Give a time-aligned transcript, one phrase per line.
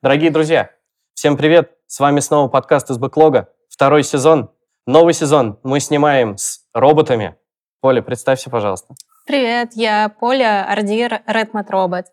[0.00, 0.70] Дорогие друзья,
[1.12, 1.72] всем привет!
[1.86, 3.52] С вами снова подкаст из Бэклога.
[3.68, 4.50] Второй сезон,
[4.86, 5.60] новый сезон.
[5.62, 7.36] Мы снимаем с роботами.
[7.80, 8.94] Поля, представься, пожалуйста.
[9.26, 12.06] Привет, я Поля, Ардир, Redmat Robot.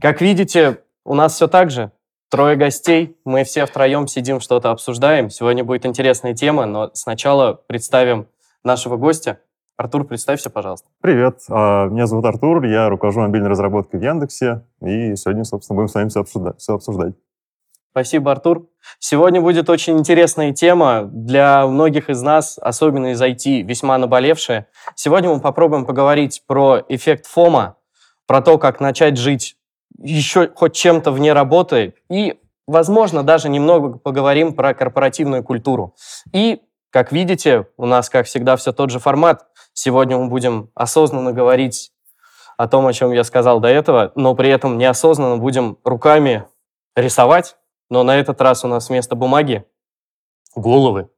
[0.00, 1.90] Как видите, у нас все так же.
[2.30, 5.30] Трое гостей, мы все втроем сидим, что-то обсуждаем.
[5.30, 8.28] Сегодня будет интересная тема, но сначала представим
[8.62, 9.40] нашего гостя.
[9.76, 10.88] Артур, представься, пожалуйста.
[11.00, 15.88] Привет, а, меня зовут Артур, я руковожу мобильной разработкой в Яндексе, и сегодня, собственно, будем
[15.88, 16.58] с вами все обсуждать.
[16.60, 17.14] Все обсуждать.
[17.90, 18.68] Спасибо, Артур.
[18.98, 24.66] Сегодня будет очень интересная тема для многих из нас, особенно из IT, весьма наболевшая.
[24.96, 27.76] Сегодня мы попробуем поговорить про эффект ФОМа,
[28.26, 29.56] про то, как начать жить
[29.98, 35.94] еще хоть чем-то вне работы и, возможно, даже немного поговорим про корпоративную культуру.
[36.32, 39.46] И, как видите, у нас, как всегда, все тот же формат.
[39.74, 41.92] Сегодня мы будем осознанно говорить
[42.56, 46.44] о том, о чем я сказал до этого, но при этом неосознанно будем руками
[46.94, 47.56] рисовать,
[47.90, 49.64] но на этот раз у нас вместо бумаги
[50.54, 51.08] головы.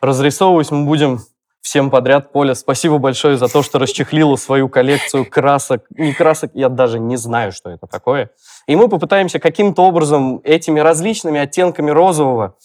[0.00, 1.20] Разрисовывать мы будем
[1.66, 2.32] всем подряд.
[2.32, 5.84] Поля, спасибо большое за то, что расчехлила свою коллекцию красок.
[5.90, 8.30] Не красок, я даже не знаю, что это такое.
[8.66, 12.56] И мы попытаемся каким-то образом этими различными оттенками розового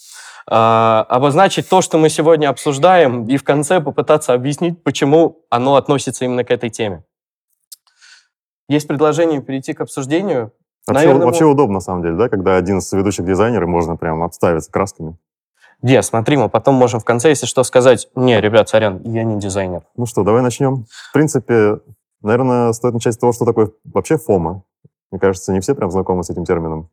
[0.46, 6.44] обозначить то, что мы сегодня обсуждаем, и в конце попытаться объяснить, почему оно относится именно
[6.44, 7.04] к этой теме.
[8.68, 10.52] Есть предложение перейти к обсуждению.
[10.86, 13.96] Вообще, Наверное, вообще мы- удобно, на самом деле, да, когда один из ведущих дизайнеров можно
[13.96, 15.16] прям обставиться красками.
[15.80, 19.38] Где, смотри, мы потом можем в конце, если что, сказать, не, ребят, сорян, я не
[19.38, 19.82] дизайнер.
[19.96, 20.86] Ну что, давай начнем.
[20.88, 21.80] В принципе,
[22.20, 24.62] наверное, стоит начать с того, что такое вообще ФОМа.
[25.10, 26.88] Мне кажется, не все прям знакомы с этим термином.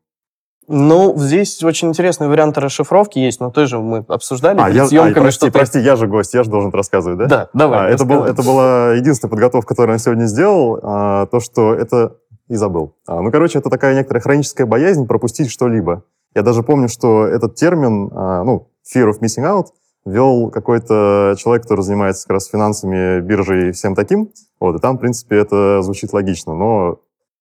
[0.72, 4.86] Ну, здесь очень интересные варианты расшифровки есть, но тоже мы обсуждали А, перед я, а,
[4.86, 7.26] съемками, прости, что прости, я же гость, я же должен рассказывать, да?
[7.26, 7.88] Да, давай.
[7.88, 10.78] А, это, был, это была единственная подготовка, которую я сегодня сделал.
[10.80, 12.18] а, то, что это...
[12.46, 12.94] И забыл.
[13.06, 16.04] А, ну, короче, это такая некоторая хроническая боязнь пропустить что-либо.
[16.36, 19.66] Я даже помню, что этот термин, а, ну, fear of missing out,
[20.04, 24.30] ввел какой-то человек, который занимается как раз финансами, биржей и всем таким.
[24.60, 26.54] Вот, и там, в принципе, это звучит логично.
[26.54, 26.96] Но а,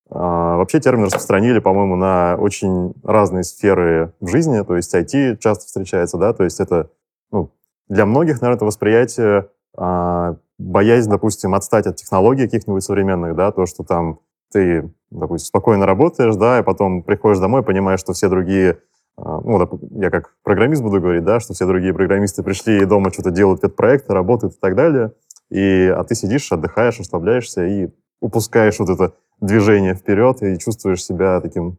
[0.09, 4.61] вообще термин распространили, по-моему, на очень разные сферы в жизни.
[4.61, 6.89] То есть IT часто встречается, да, то есть это
[7.31, 7.51] ну,
[7.87, 13.65] для многих, наверное, это восприятие а, боязнь, допустим, отстать от технологий каких-нибудь современных, да, то,
[13.65, 14.19] что там
[14.51, 18.79] ты, допустим, спокойно работаешь, да, и потом приходишь домой, понимаешь, что все другие,
[19.17, 23.11] а, ну, я как программист буду говорить, да, что все другие программисты пришли и дома
[23.11, 25.13] что-то делают, пет-проекты, работают и так далее,
[25.49, 27.89] и, а ты сидишь, отдыхаешь, расслабляешься и
[28.21, 31.77] упускаешь вот это движение вперед и чувствуешь себя таким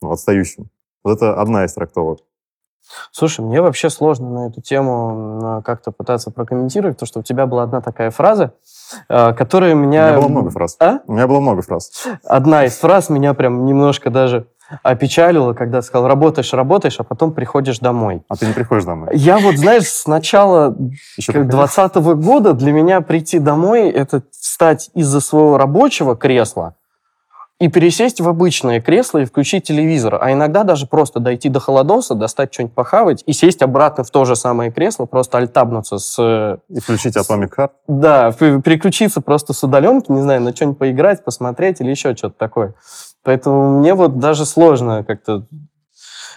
[0.00, 0.70] ну, отстающим.
[1.04, 2.20] Вот это одна из трактовок.
[3.10, 7.46] Слушай, мне вообще сложно на эту тему м, как-то пытаться прокомментировать, потому что у тебя
[7.46, 8.54] была одна такая фраза,
[9.08, 10.10] э, которая У меня...
[10.10, 10.76] меня было много фраз.
[10.80, 10.98] А?
[11.06, 12.06] У меня было много фраз.
[12.24, 14.46] Одна из фраз меня прям немножко даже
[14.82, 18.22] опечалила, когда сказал, работаешь, работаешь, а потом приходишь домой.
[18.28, 19.10] А ты не приходишь домой.
[19.12, 20.74] Я вот, знаешь, с начала
[21.16, 21.74] Еще как приходишь?
[21.74, 26.76] 20 года для меня прийти домой— это встать из-за своего рабочего кресла
[27.62, 30.18] и пересесть в обычное кресло и включить телевизор.
[30.20, 34.24] А иногда даже просто дойти до холодоса, достать что-нибудь похавать и сесть обратно в то
[34.24, 36.16] же самое кресло, просто альтабнуться с...
[36.18, 37.70] э, И включить Atomic Heart.
[37.86, 42.74] Да, переключиться просто с удаленки, не знаю, на что-нибудь поиграть, посмотреть или еще что-то такое.
[43.22, 45.46] Поэтому мне вот даже сложно как-то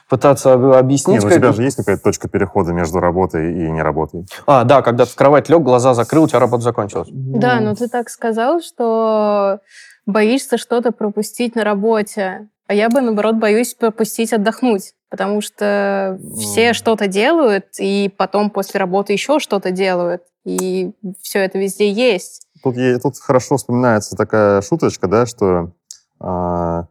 [0.08, 1.24] пытаться объяснить.
[1.24, 4.28] ну у тебя же есть какая-то точка перехода между работой и не работой.
[4.46, 7.08] А, да, когда ты в кровать лег, глаза закрыл, у тебя работа закончилась.
[7.12, 9.58] Да, но ты так сказал, что
[10.06, 12.50] боишься что-то пропустить на работе.
[12.68, 14.94] А я бы, наоборот, боюсь пропустить отдохнуть.
[15.10, 16.74] Потому что все М.
[16.74, 20.24] что-то делают, и потом после работы еще что-то делают.
[20.44, 22.48] И все это везде есть.
[22.64, 25.72] Тут, тут хорошо вспоминается такая шуточка, да, что
[26.20, 26.88] а,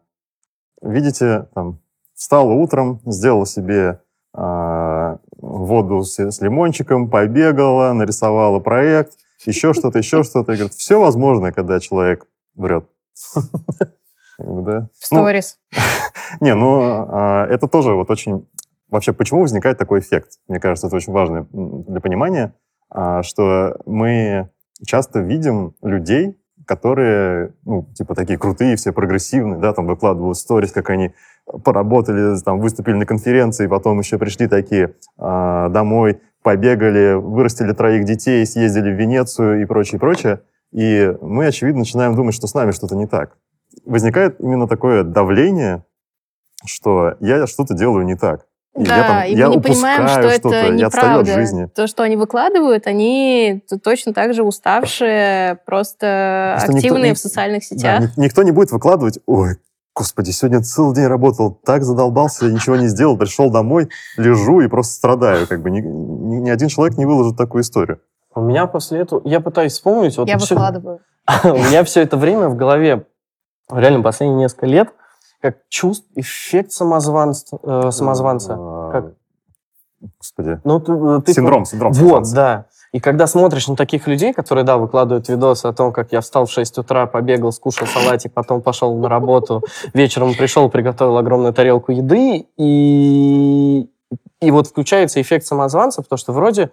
[0.81, 1.79] видите, там,
[2.13, 4.01] встала утром, сделала себе
[4.33, 9.13] а, воду с, с лимончиком, побегала, нарисовала проект,
[9.45, 10.53] еще что-то, еще что-то.
[10.53, 12.87] И говорит, все возможно, когда человек врет.
[14.37, 14.89] Да.
[14.99, 15.59] В Ну, сторис.
[16.41, 18.45] Не, ну, а, это тоже вот очень...
[18.89, 20.39] Вообще, почему возникает такой эффект?
[20.49, 22.53] Мне кажется, это очень важно для понимания,
[22.89, 24.49] а, что мы
[24.85, 30.89] часто видим людей, которые, ну, типа, такие крутые, все прогрессивные, да, там выкладывают сторис, как
[30.89, 31.13] они
[31.63, 38.45] поработали, там, выступили на конференции, потом еще пришли такие а, домой, побегали, вырастили троих детей,
[38.45, 40.41] съездили в Венецию и прочее, прочее.
[40.75, 43.37] И мы, очевидно, начинаем думать, что с нами что-то не так.
[43.85, 45.85] Возникает именно такое давление,
[46.65, 48.45] что я что-то делаю не так.
[48.77, 51.33] И я да, там- и я мы не понимаем, что это я неправда.
[51.33, 51.67] жизни.
[51.73, 57.61] То, что они выкладывают, они точно так же уставшие, просто никто- активные ник- в социальных
[57.61, 58.01] Да, сетях.
[58.01, 59.55] ник- никто не будет выкладывать, ой,
[59.95, 63.87] господи, сегодня целый день работал, так задолбался, ничего не сделал, пришел домой,
[64.17, 65.47] лежу и просто страдаю.
[65.47, 68.01] Как бы ни- ни один человек не выложит такую историю.
[68.35, 69.21] У меня после этого...
[69.23, 70.17] Я пытаюсь вспомнить...
[70.17, 70.99] Вот Я всё- выкладываю.
[71.43, 73.05] У меня все это время в голове,
[73.71, 74.89] реально последние несколько лет,
[75.41, 77.57] как чувств, эффект самозванца.
[77.63, 78.55] э, самозванца.
[78.57, 79.13] А, Как?
[80.19, 80.59] Господи.
[80.63, 81.93] Ну, ты, э, ты Синдром, синдром.
[81.93, 82.35] Вот, самозванца.
[82.35, 82.65] да.
[82.91, 86.45] И когда смотришь на таких людей, которые, да, выкладывают видосы о том, как я встал
[86.45, 91.91] в 6 утра, побегал, скушал салатик, потом пошел на работу, вечером пришел, приготовил огромную тарелку
[91.91, 93.89] еды, и,
[94.41, 96.71] и вот включается эффект самозванца, потому что вроде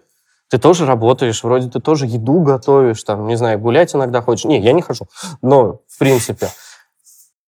[0.53, 4.45] ты тоже работаешь, вроде ты тоже еду готовишь, там, не знаю, гулять иногда хочешь.
[4.45, 5.07] Не, я не хожу,
[5.41, 6.49] но в принципе.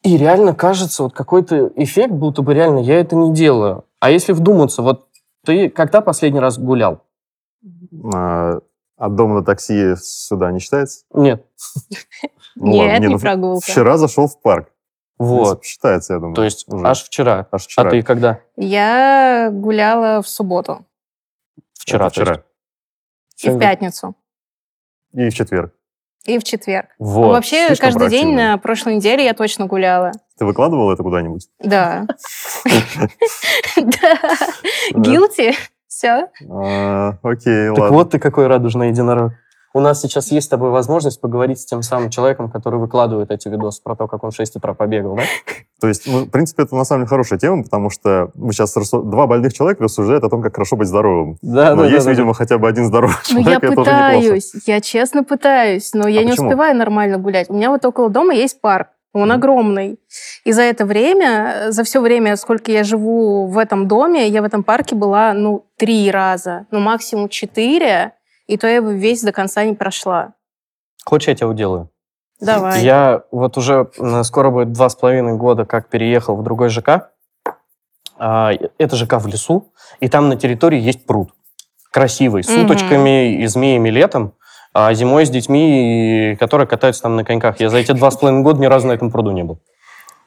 [0.02, 3.84] И реально кажется, вот какой-то эффект, будто бы реально я это не делаю.
[4.00, 5.06] А если вдуматься, вот
[5.44, 7.02] ты когда последний раз гулял?
[8.14, 8.60] А,
[8.96, 11.04] от дома до такси сюда не считается?
[11.12, 11.44] Нет.
[12.56, 13.66] Ну Нет, не ну, прогулка.
[13.66, 14.70] Вчера зашел в парк.
[15.18, 15.62] Вот.
[15.62, 16.36] Считается, я думаю.
[16.36, 17.48] То есть аж вчера.
[17.50, 17.88] Аж вчера.
[17.88, 18.40] А ты когда?
[18.56, 20.86] Я гуляла в субботу
[21.74, 22.08] Вчера.
[22.08, 22.44] Вчера.
[23.42, 24.14] И в пятницу,
[25.12, 25.72] И в четверг.
[26.24, 26.88] и в четверг.
[26.98, 27.28] Вот.
[27.32, 30.12] Вообще, слишком каждый день на прошлой неделе я точно гуляла.
[30.38, 31.48] Ты выкладывал это куда-нибудь?
[31.60, 32.06] Да.
[33.76, 34.18] Да.
[34.92, 35.54] Guilty.
[35.86, 36.28] Все.
[36.50, 37.96] А, Окей, Так ладно.
[37.96, 39.32] вот ты какой радужный единорог.
[39.76, 43.48] У нас сейчас есть с тобой возможность поговорить с тем самым человеком, который выкладывает эти
[43.48, 45.24] видосы про то, как он в 6 утра побегал, да?
[45.80, 48.76] То есть, ну, в принципе, это на самом деле хорошая тема, потому что мы сейчас
[48.76, 51.38] рассу- два больных человека рассуждают о том, как хорошо быть здоровым.
[51.42, 55.24] Да, Но есть, видимо, хотя бы один здоровый Ну, человек, я это пытаюсь, я честно
[55.24, 56.46] пытаюсь, но я А не почему?
[56.46, 57.50] успеваю нормально гулять.
[57.50, 59.98] У меня вот около дома есть парк, он огромный.
[60.44, 64.44] И за это время, за все время, сколько я живу в этом доме, я в
[64.44, 68.12] этом парке была, ну, три раза, ну, максимум четыре,
[68.46, 70.34] и то я его весь до конца не прошла.
[71.04, 71.90] Хочешь, я тебя уделаю?
[72.40, 72.82] Давай.
[72.82, 77.10] Я вот уже м, скоро будет два с половиной года, как переехал в другой ЖК.
[78.18, 81.32] А, Это ЖК в лесу, и там на территории есть пруд.
[81.90, 84.34] Красивый, с уточками и змеями летом,
[84.72, 87.60] а зимой с детьми, которые катаются там на коньках.
[87.60, 89.60] Я за эти два с половиной года ни разу на этом пруду не был.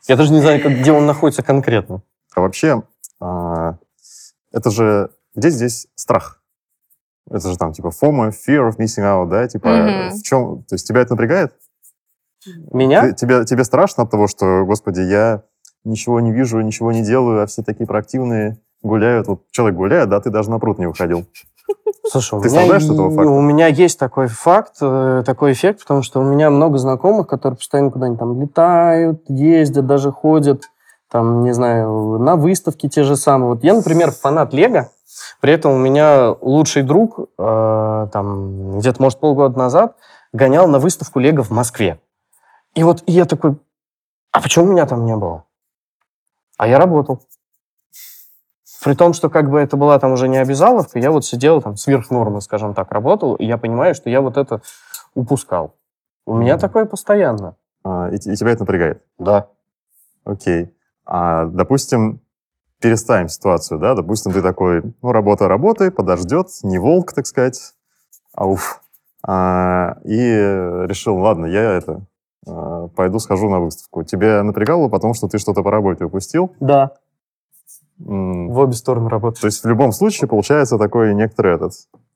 [0.08, 2.02] Я даже не знаю, где он находится конкретно.
[2.34, 2.84] А вообще,
[3.20, 3.76] а,
[4.54, 5.10] это же...
[5.36, 6.37] Где здесь страх?
[7.30, 9.48] Это же там, типа, FOMO, fear of missing out, да?
[9.48, 10.10] Типа, Мгм.
[10.12, 10.64] в чем...
[10.64, 11.54] То есть тебя это напрягает?
[12.72, 13.02] Меня?
[13.02, 15.44] Ты- тебе, тебе страшно от того, что, господи, я
[15.84, 19.28] ничего не вижу, ничего не делаю, а все такие проактивные гуляют.
[19.28, 21.26] Вот человек гуляет, да, ты даже на пруд не выходил.
[22.10, 23.30] Слушай, у Ты меня, страдаешь от этого факта?
[23.30, 27.58] у меня есть такой факт, э, такой эффект, потому что у меня много знакомых, которые
[27.58, 30.64] постоянно куда-нибудь там летают, ездят, даже ходят,
[31.12, 33.50] там, не знаю, на выставки те же самые.
[33.56, 34.90] Вот я, например, фанат Лего,
[35.42, 39.96] при этом у меня лучший друг, э, там, где-то, может, полгода назад,
[40.34, 42.00] гонял на выставку Лего в Москве.
[42.76, 43.58] И вот я такой,
[44.32, 45.46] а почему меня там не было?
[46.58, 47.22] А я работал.
[48.84, 51.76] При том, что как бы это была там уже не обязаловка, я вот сидел там
[51.78, 54.62] сверх нормы, скажем так, работал, и я понимаю, что я вот это
[55.16, 55.76] упускал.
[56.26, 56.62] У меня Мгм.
[56.62, 57.56] такое постоянно.
[57.84, 59.04] А, и, и тебя это напрягает.
[59.18, 59.48] Да.
[60.26, 60.76] Окей.
[61.06, 62.20] А, допустим,
[62.80, 63.96] переставим ситуацию, да?
[63.96, 67.74] Допустим, ты такой, ну, работа работы, подождет, не волк, так сказать.
[68.34, 68.82] Ауф.
[69.24, 70.20] А, и
[70.88, 72.06] решил, ладно, я это,
[72.48, 74.04] а, пойду схожу на выставку.
[74.04, 76.56] Тебя напрягало, потому что ты что-то по работе упустил?
[76.60, 76.92] Да.
[78.00, 79.42] М, В обе стороны работает.
[79.42, 81.74] То есть в любом случае получается такой некоторый этот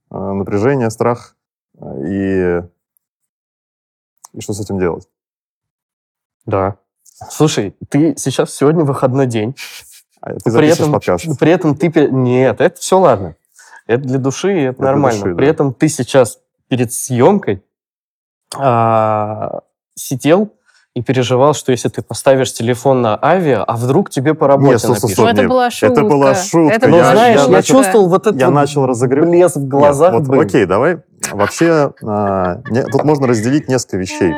[0.10, 1.36] а, напряжение, страх
[1.80, 2.62] а, и
[4.34, 5.10] и что с этим делать?
[6.46, 6.78] Да.
[7.04, 9.56] Слушай, ты сейчас сегодня выходной день.
[10.22, 11.26] А Ты При этом, подкаст.
[11.40, 11.90] при этом ты...
[11.90, 13.36] пе- Нет, это все ладно.
[13.88, 15.20] Это для души, и это для нормально.
[15.22, 15.52] души, при да.
[15.52, 16.38] этом ты сейчас
[16.70, 17.64] перед съемкой
[18.58, 19.62] а,
[19.96, 20.54] сидел
[20.94, 24.84] и переживал, что если ты поставишь телефон на авиа, а вдруг тебе по работе Нет,
[24.84, 25.12] напишут.
[25.12, 25.94] стой, Ну, это нет, была шутка.
[25.94, 26.76] это была шутка.
[26.76, 29.68] Это Ну, была знаешь, я я, начал- чувствовал вот этот я начал разогрев- блеск в
[29.68, 30.14] глазах.
[30.14, 31.00] Нет, вот, окей, давай.
[31.32, 34.34] Вообще, а, не- тут можно разделить несколько вещей.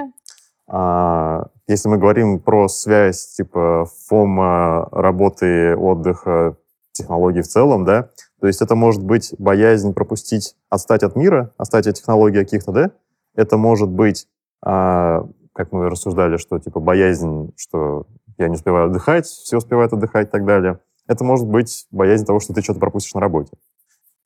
[0.76, 6.58] А, если мы говорим про связь типа фома, работы, отдыха,
[6.94, 8.10] технологий в целом, да,
[8.42, 12.92] то есть это может быть боязнь пропустить, отстать от мира, отстать от технологий каких-то, да,
[13.36, 14.28] это может быть,
[14.66, 18.08] а, как мы рассуждали, что типа боязнь, что
[18.40, 20.80] я не успеваю отдыхать, все успевают отдыхать и так далее.
[21.06, 23.52] Это может быть боязнь того, что ты что-то пропустишь на работе.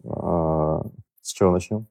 [0.06, 0.82] А,
[1.22, 1.88] С чего начнем?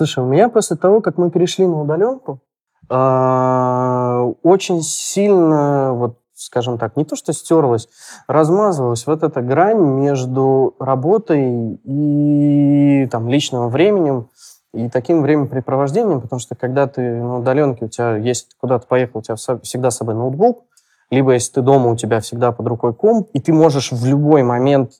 [0.00, 2.40] Слушай, у меня после того, как мы перешли на удаленку,
[2.88, 7.86] а, очень сильно вот скажем так, не то что стерлась,
[8.26, 14.30] размазывалась вот эта грань между работой и там, личным временем,
[14.72, 19.22] и таким времяпрепровождением, потому что когда ты на удаленке, у тебя есть куда-то поехал, у
[19.22, 20.64] тебя всегда с собой ноутбук,
[21.10, 24.42] либо если ты дома, у тебя всегда под рукой комп, и ты можешь в любой
[24.44, 24.92] момент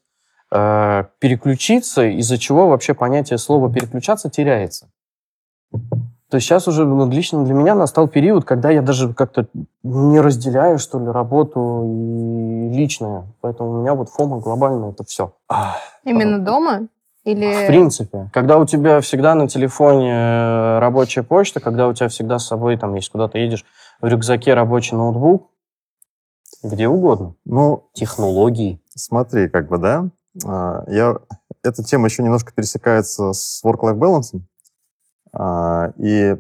[0.50, 4.88] э, переключиться, из-за чего вообще понятие слова переключаться теряется.
[6.30, 9.47] То есть сейчас уже ну, лично для меня настал период, когда я даже как-то
[9.83, 13.26] не разделяю, что ли, работу и личное.
[13.40, 15.33] Поэтому у меня вот фома глобально это все.
[16.04, 16.87] Именно дома?
[17.25, 17.64] Или...
[17.64, 18.30] В принципе.
[18.33, 22.78] Когда у тебя всегда на телефоне э, рабочая почта, когда у тебя всегда с собой,
[22.78, 23.66] там, если куда-то едешь,
[24.00, 25.50] в рюкзаке рабочий ноутбук,
[26.62, 27.35] где угодно.
[27.45, 28.80] Ну, технологии.
[28.95, 31.16] Смотри, как бы, да, а, я...
[31.62, 34.40] Эта тема еще немножко пересекается с work-life balance.
[35.32, 36.37] А, и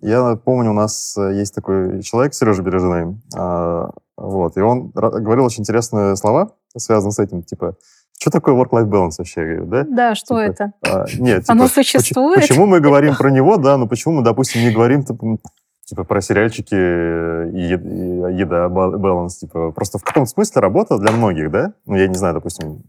[0.00, 5.60] я помню, у нас есть такой человек, Сережа Бережный, а, вот, и он говорил очень
[5.60, 7.76] интересные слова, связанные с этим, типа,
[8.18, 9.60] что такое work-life balance вообще?
[9.62, 10.72] Да, да что типа, это?
[10.84, 12.40] А, нет, типа, Оно существует?
[12.40, 16.20] Почему, почему мы говорим про него, да, но почему мы, допустим, не говорим типа про
[16.20, 21.74] сериальчики и еда, баланс, типа просто в каком смысле работа для многих, да?
[21.86, 22.82] Ну, я не знаю, допустим,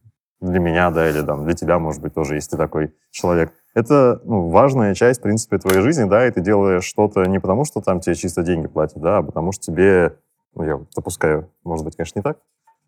[0.43, 3.53] для меня, да, или там для тебя, может быть, тоже, если ты такой человек.
[3.73, 7.65] Это ну, важная часть, в принципе, твоей жизни, да, и ты делаешь что-то не потому,
[7.65, 10.17] что там тебе чисто деньги платят, да, а потому что тебе,
[10.53, 12.37] ну, я допускаю, может быть, конечно, не так.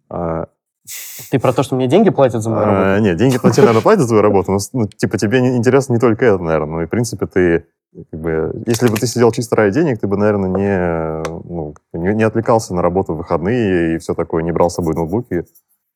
[0.09, 0.47] А,
[1.31, 3.03] ты про то, что мне деньги платят за мою а, работу?
[3.03, 6.25] нет, деньги платят, наверное, платят за твою работу, но, ну, типа, тебе интересно не только
[6.25, 6.75] это, наверное.
[6.75, 7.65] Ну, и, в принципе, ты,
[8.11, 12.13] как бы, если бы ты сидел чисто ради денег, ты бы, наверное, не, ну, не,
[12.13, 15.45] не отвлекался на работу в выходные и все такое, не брал с собой ноутбуки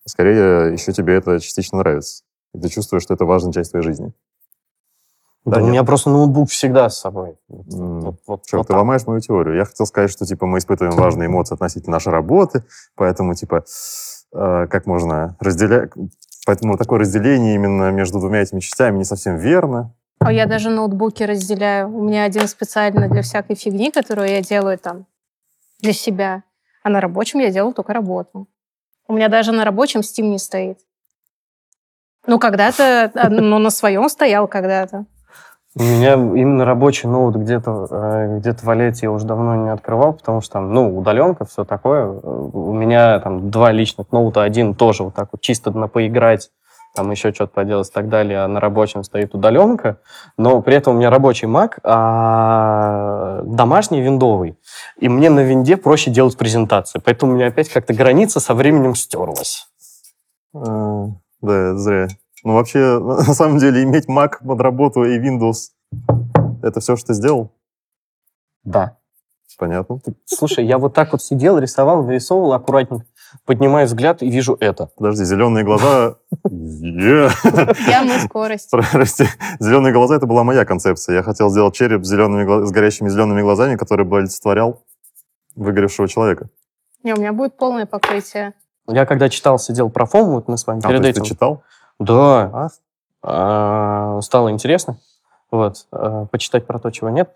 [0.06, 2.24] скорее еще тебе это частично нравится.
[2.54, 4.14] И ты чувствуешь, что это важная часть твоей жизни.
[5.46, 7.38] Да, да у меня просто ноутбук всегда с собой.
[7.50, 8.00] Mm.
[8.02, 8.78] Вот, вот, Черт, вот ты так.
[8.78, 9.56] ломаешь мою теорию.
[9.56, 12.64] Я хотел сказать, что типа мы испытываем важные эмоции относительно нашей работы,
[12.96, 13.64] поэтому типа
[14.34, 15.92] э, как можно разделять...
[16.46, 19.94] Поэтому такое разделение именно между двумя этими частями не совсем верно.
[20.20, 21.90] А я даже ноутбуки разделяю.
[21.96, 25.06] У меня один специально для всякой фигни, которую я делаю там
[25.80, 26.44] для себя.
[26.84, 28.48] А на рабочем я делаю только работу.
[29.10, 30.78] У меня даже на рабочем Steam не стоит.
[32.28, 35.06] Ну, когда-то, а, ну, на своем стоял когда-то.
[35.76, 40.42] У меня именно рабочий ноут где-то э, где валяется, я уже давно не открывал, потому
[40.42, 42.08] что там, ну, удаленка, все такое.
[42.08, 46.52] У меня там два личных ноута, один тоже вот так вот чисто на поиграть
[47.00, 50.02] там еще что-то поделать и так далее, а на рабочем стоит удаленка,
[50.38, 54.58] но при этом у меня рабочий Mac, а домашний виндовый.
[54.98, 57.02] И мне на винде проще делать презентации.
[57.04, 59.70] Поэтому у меня опять как-то граница со временем стерлась.
[60.54, 61.06] А,
[61.42, 62.10] да, зря.
[62.44, 65.70] Ну, вообще, на самом деле, иметь Mac под работу и Windows—
[66.62, 67.54] это все, что ты сделал?
[68.66, 68.98] Да.
[69.58, 70.00] Понятно.
[70.26, 73.06] Слушай, я вот так вот сидел, рисовал, вырисовывал аккуратненько
[73.46, 74.90] поднимаю взгляд и вижу это.
[74.98, 76.16] Подожди, зеленые глаза...
[76.50, 78.72] Явная скорость.
[78.92, 79.26] Прости.
[79.60, 81.18] Зеленые глаза— это была моя концепция.
[81.18, 84.84] Я хотел сделать череп с, зелеными, с горящими зелеными глазами, который бы олицетворял
[85.56, 86.50] выгоревшего человека.
[87.04, 88.54] Не, у меня будет полное покрытие.
[88.88, 91.24] Я когда читал, сидел про фом, вот мы с вами а, перед этим...
[91.24, 91.64] ты читал?
[92.00, 92.52] Да.
[92.54, 92.70] А?
[93.22, 94.98] А, стало интересно
[95.52, 97.36] вот, э, почитать про то, чего нет,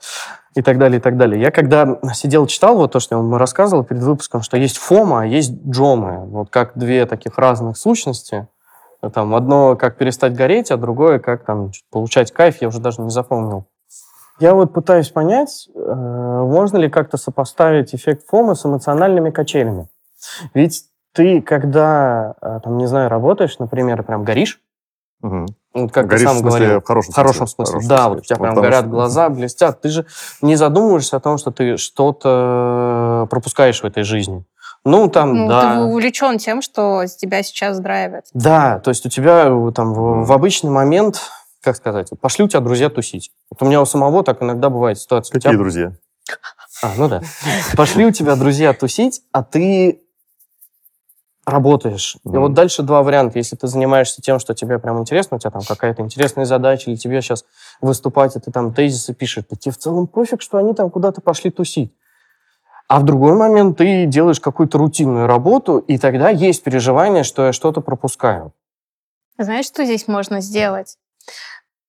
[0.56, 1.42] и так далее, и так далее.
[1.42, 5.22] Я когда сидел, читал вот то, что я вам рассказывал перед выпуском, что есть фома,
[5.22, 8.48] а есть джомы, вот как две таких разных сущности.
[9.14, 13.10] Там одно как перестать гореть, а другое как там получать кайф, я уже даже не
[13.10, 13.66] запомнил.
[14.40, 19.88] Я вот пытаюсь понять, э, можно ли как-то сопоставить эффект фома с эмоциональными качелями.
[20.54, 24.60] Ведь ты, когда, э, там, не знаю, работаешь, например, прям горишь,
[25.24, 25.46] угу.
[25.74, 26.82] Вот как Горишь, ты сам в смысле, говорил.
[26.82, 27.74] В хорошем, в хорошем смысле.
[27.74, 28.90] Хорошем да, вот у тебя прям горят что...
[28.90, 29.82] глаза, блестят.
[29.82, 30.06] Ты же
[30.42, 34.46] не задумываешься о том, что ты что-то пропускаешь в этой жизни.
[34.86, 35.76] Ну, там, ну, да.
[35.76, 38.26] Ты увлечен тем, что тебя сейчас драйвит.
[38.34, 41.22] Да, то есть у тебя э, там в, в обычный момент,
[41.62, 43.32] как сказать, пошли у тебя друзья тусить.
[43.50, 45.34] Вот у меня у самого так иногда бывает ситуация.
[45.34, 45.58] Какие тебя...
[45.58, 45.94] друзья?
[46.82, 47.22] А, ну да.
[47.78, 50.03] Пошли у тебя друзья тусить, а ты
[51.46, 52.18] работаешь.
[52.26, 52.36] Mm-hmm.
[52.36, 53.38] И вот дальше два варианта.
[53.38, 56.98] Если ты занимаешься тем, что тебе прям интересно, у тебя там какая-то интересная задача, или
[56.98, 57.46] тебе сейчас
[57.82, 61.22] выступать, и ты там тезисы пишешь, то тебе в целом пофиг, что они там куда-то
[61.22, 61.94] пошли тусить.
[62.88, 67.54] А в другой момент ты делаешь какую-то рутинную работу, и тогда есть переживание, что я
[67.54, 68.54] что-то пропускаю.
[69.38, 70.98] Знаешь, что здесь можно сделать?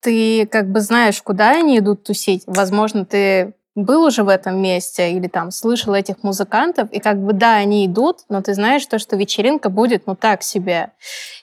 [0.00, 2.42] Ты как бы знаешь, куда они идут тусить.
[2.46, 7.32] Возможно, ты был уже в этом месте или там слышал этих музыкантов, и как бы
[7.32, 10.92] да, они идут, но ты знаешь то, что вечеринка будет, ну так себе.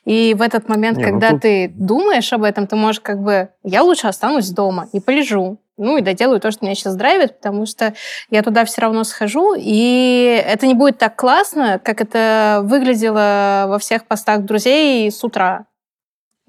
[0.05, 1.41] И в этот момент, Не, ну когда ну тут...
[1.41, 5.59] ты думаешь об этом, ты можешь как бы, я лучше останусь дома и полежу.
[5.77, 7.93] Ну и доделаю то, что меня сейчас драйвит, потому что
[8.29, 13.79] я туда все равно схожу, и это не будет так классно, как это выглядело во
[13.79, 15.65] всех постах друзей с утра.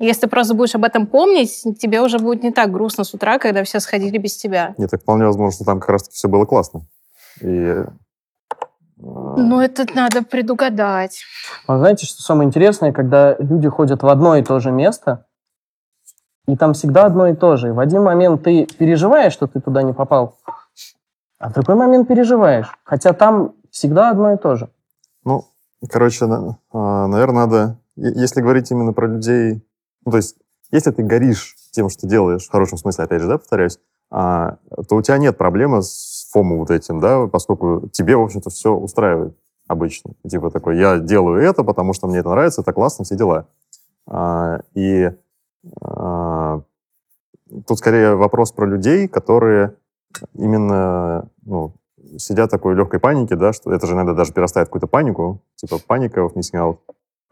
[0.02, 3.38] Если ты просто будешь об этом помнить, тебе уже будет не так грустно с утра,
[3.38, 4.74] когда все сходили без тебя.
[4.76, 6.88] Нет, так вполне возможно, что там как раз все было классно.
[7.40, 7.84] И, э,
[8.96, 11.22] Ну, это надо предугадать.
[11.68, 15.26] А знаете, что самое интересное, когда люди ходят в одно и то же место,
[16.48, 17.68] и там всегда одно и то же.
[17.68, 20.36] И в один момент ты переживаешь, что ты туда не попал,
[21.38, 22.76] а в другой момент переживаешь.
[22.82, 24.68] Хотя там всегда одно и то же.
[25.24, 25.44] Ну,
[25.88, 26.26] короче,
[26.72, 29.64] наверное, надо, если говорить именно про людей,
[30.04, 30.36] ну, то есть,
[30.70, 33.78] если ты горишь тем, что делаешь, в хорошем смысле, опять же, да, повторяюсь,
[34.10, 38.50] а, то у тебя нет проблемы с фому вот этим, да, поскольку тебе, в общем-то,
[38.50, 40.12] все устраивает обычно.
[40.28, 43.46] Типа такой, я делаю это, потому что мне это нравится, это классно, все дела.
[44.06, 45.10] А, и
[45.80, 46.62] а,
[47.66, 49.76] тут скорее вопрос про людей, которые
[50.34, 51.74] именно ну,
[52.18, 55.78] сидят такой легкой панике, да, что это же иногда даже перерастает в какую-то панику, типа
[55.86, 56.76] паника в missing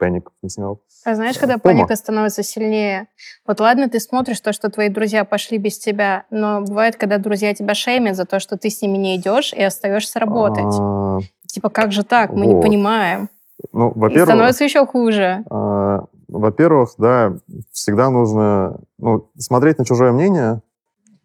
[0.00, 0.78] of missing out.
[1.04, 1.74] А знаешь, когда Пома.
[1.74, 3.06] паника становится сильнее?
[3.46, 7.54] Вот ладно, ты смотришь то, что твои друзья пошли без тебя, но бывает, когда друзья
[7.54, 10.64] тебя шеймят за то, что ты с ними не идешь и остаешься работать.
[10.78, 12.32] А, Типа, как же так?
[12.32, 12.62] Мы не вот.
[12.62, 13.28] понимаем.
[13.72, 15.44] ну, И во-первых, становится еще хуже.
[15.50, 17.32] а, во-первых, да,
[17.72, 20.60] всегда нужно, ну, смотреть на чужое мнение,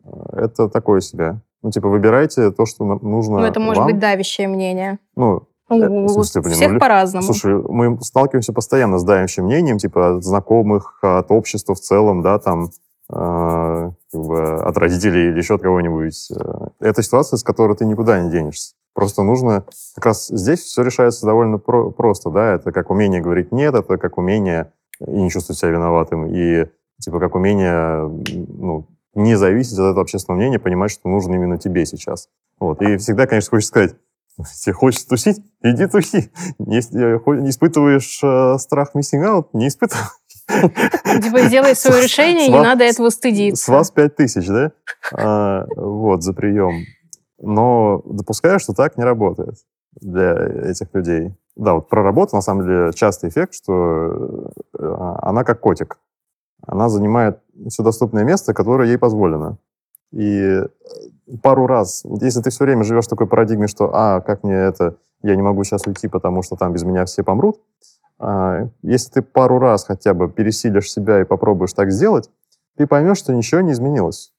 [0.03, 1.39] а, это такое себе.
[1.61, 3.87] Ну, типа, выбирайте то, что нужно Ну, это может вам.
[3.91, 4.99] быть давящее мнение.
[5.15, 7.25] Ну, Ну, Э, в смысле, блин, всех ну, по-разному.
[7.25, 12.37] Слушай, мы сталкиваемся постоянно с давящим мнением, типа от знакомых, от общества в целом, да,
[12.39, 12.69] там,
[13.09, 16.31] э, как бы от родителей или еще от кого-нибудь.
[16.31, 18.73] Э, Это ситуация, с которой ты никуда не денешься.
[18.93, 19.65] Просто нужно...
[19.95, 23.97] Как раз здесь все решается довольно про- просто, да, это как умение говорить «нет», это
[23.97, 24.71] как умение
[25.05, 26.67] и не чувствовать себя виноватым, и
[27.01, 31.85] типа как умение ну, не зависеть от этого общественного мнения, понимать, что нужно именно тебе
[31.85, 32.29] сейчас.
[32.59, 32.81] Вот.
[32.81, 33.95] И всегда, конечно, хочется сказать,
[34.37, 36.31] если хочешь тусить, иди туси.
[36.59, 36.97] Если
[37.41, 40.03] не испытываешь э, страх missing out, не испытывай.
[40.47, 43.71] Типа, сделай свое С- решение, с не надо этого С стыдиться.
[43.71, 44.71] вас пять тысяч, да?
[45.13, 46.83] А, Вот, за прием.
[47.39, 49.55] Но допускаю, что так не работает
[49.99, 50.33] для
[50.69, 51.35] этих людей.
[51.55, 55.97] Да, вот про работу, на самом деле, частый эффект, что э, она как котик.
[56.67, 59.57] Она занимает все доступное место, которое ей позволено.
[60.11, 60.59] И
[61.41, 64.97] пару раз, если ты все время живешь в такой парадигме, что, а, как мне это,
[65.21, 67.59] я не могу сейчас уйти, потому что там без меня все помрут,
[68.19, 72.29] а, если ты пару раз хотя бы пересилишь себя и попробуешь так сделать,
[72.77, 74.33] ты поймешь, что ничего не изменилось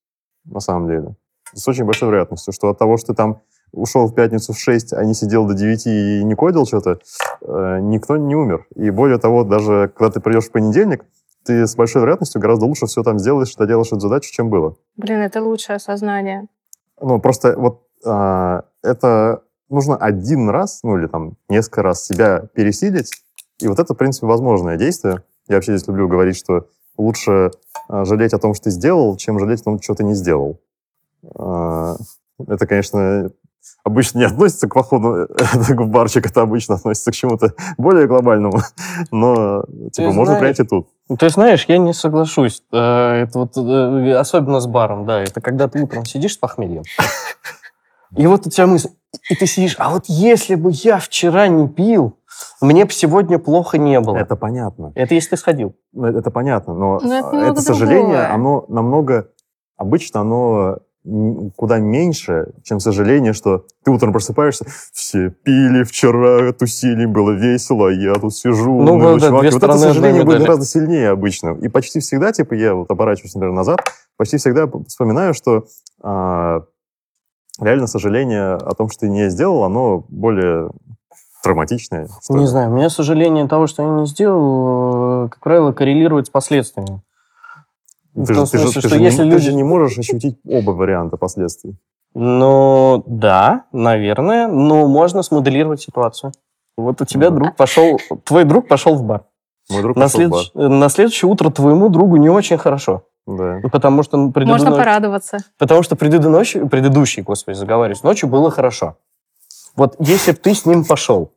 [0.44, 1.16] на самом деле.
[1.54, 4.92] С очень большой вероятностью, что от того, что ты там ушел в пятницу в 6,
[4.92, 6.98] а не сидел до 9 и не кодил что-то,
[7.42, 8.66] э, никто не умер.
[8.74, 11.04] И более того, даже когда ты придешь в понедельник,
[11.44, 14.76] ты с большой вероятностью гораздо лучше все там сделаешь, доделаешь эту задачу, чем было.
[14.96, 16.48] Блин, это лучшее осознание.
[17.00, 23.10] Ну, просто вот а, это нужно один раз, ну, или там несколько раз себя пересилить,
[23.60, 25.22] и вот это, в принципе, возможное действие.
[25.48, 27.50] Я вообще здесь люблю говорить, что лучше
[27.88, 30.60] а, жалеть о том, что ты сделал, чем жалеть о том, что ты не сделал.
[31.34, 31.96] А,
[32.46, 33.30] это, конечно,
[33.84, 38.60] обычно не относится к походу в барчик, это обычно относится к чему-то более глобальному,
[39.10, 40.88] но типа, можно знаешь, принять и тут.
[41.08, 42.62] Ну, Ты знаешь, я не соглашусь.
[42.72, 45.20] Э, Это вот, э, особенно с баром, да.
[45.22, 46.82] Это когда ты утром сидишь с похмельем.
[48.16, 48.88] И вот у тебя мысль,
[49.30, 52.18] и ты сидишь, а вот если бы я вчера не пил,
[52.60, 54.16] мне бы сегодня плохо не было.
[54.16, 54.92] Это, Это понятно.
[54.94, 55.74] если ты сходил.
[55.92, 58.32] Ну, Это понятно, но Но это а, немного это сожаление, другое.
[58.32, 59.28] оно намного...
[59.76, 60.78] Обычно оно
[61.54, 67.92] куда меньше, чем сожаление, что ты утром просыпаешься, все пили вчера, тусили, было весело, а
[67.92, 68.82] я тут сижу.
[68.82, 69.44] Ну, вот, чувак».
[69.44, 71.56] вот это сожаление будет гораздо сильнее обычно.
[71.62, 73.80] И почти всегда, типа, я вот оборачиваюсь, например, назад,
[74.16, 75.66] почти всегда вспоминаю, что
[76.02, 76.62] а,
[77.60, 80.70] реально сожаление о том, что ты не сделал, оно более
[81.42, 82.08] травматичное.
[82.28, 82.46] Не ли.
[82.46, 87.02] знаю, у меня сожаление того, что я не сделал, э, как правило, коррелирует с последствиями.
[88.16, 89.52] В Ты, том же, ты, же, смысле, ты что же если не, ты люди- же
[89.54, 91.76] не можешь ощутить оба варианта последствий.
[92.14, 96.32] Ну, да, наверное, но можно смоделировать ситуацию.
[96.78, 97.36] Вот у тебя Ну.
[97.36, 99.24] друг пошел, твой друг пошел в бар.
[99.70, 100.68] Мой друг На, пошел в бар.
[100.68, 103.02] на следующее утро твоему другу не очень хорошо.
[103.26, 103.60] Да.
[103.70, 105.38] Потому что ну, предыдущей Можно ночью- порадоваться.
[105.58, 108.96] Потому что предыдущий, предыдущий, господи, заговариваюсь, ночью было хорошо.
[109.76, 111.32] Вот если бы ты с ним пошел,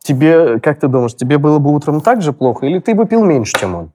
[0.00, 3.24] тебе, как ты думаешь, тебе было бы утром так же плохо, или ты бы пил
[3.24, 3.92] меньше, чем он?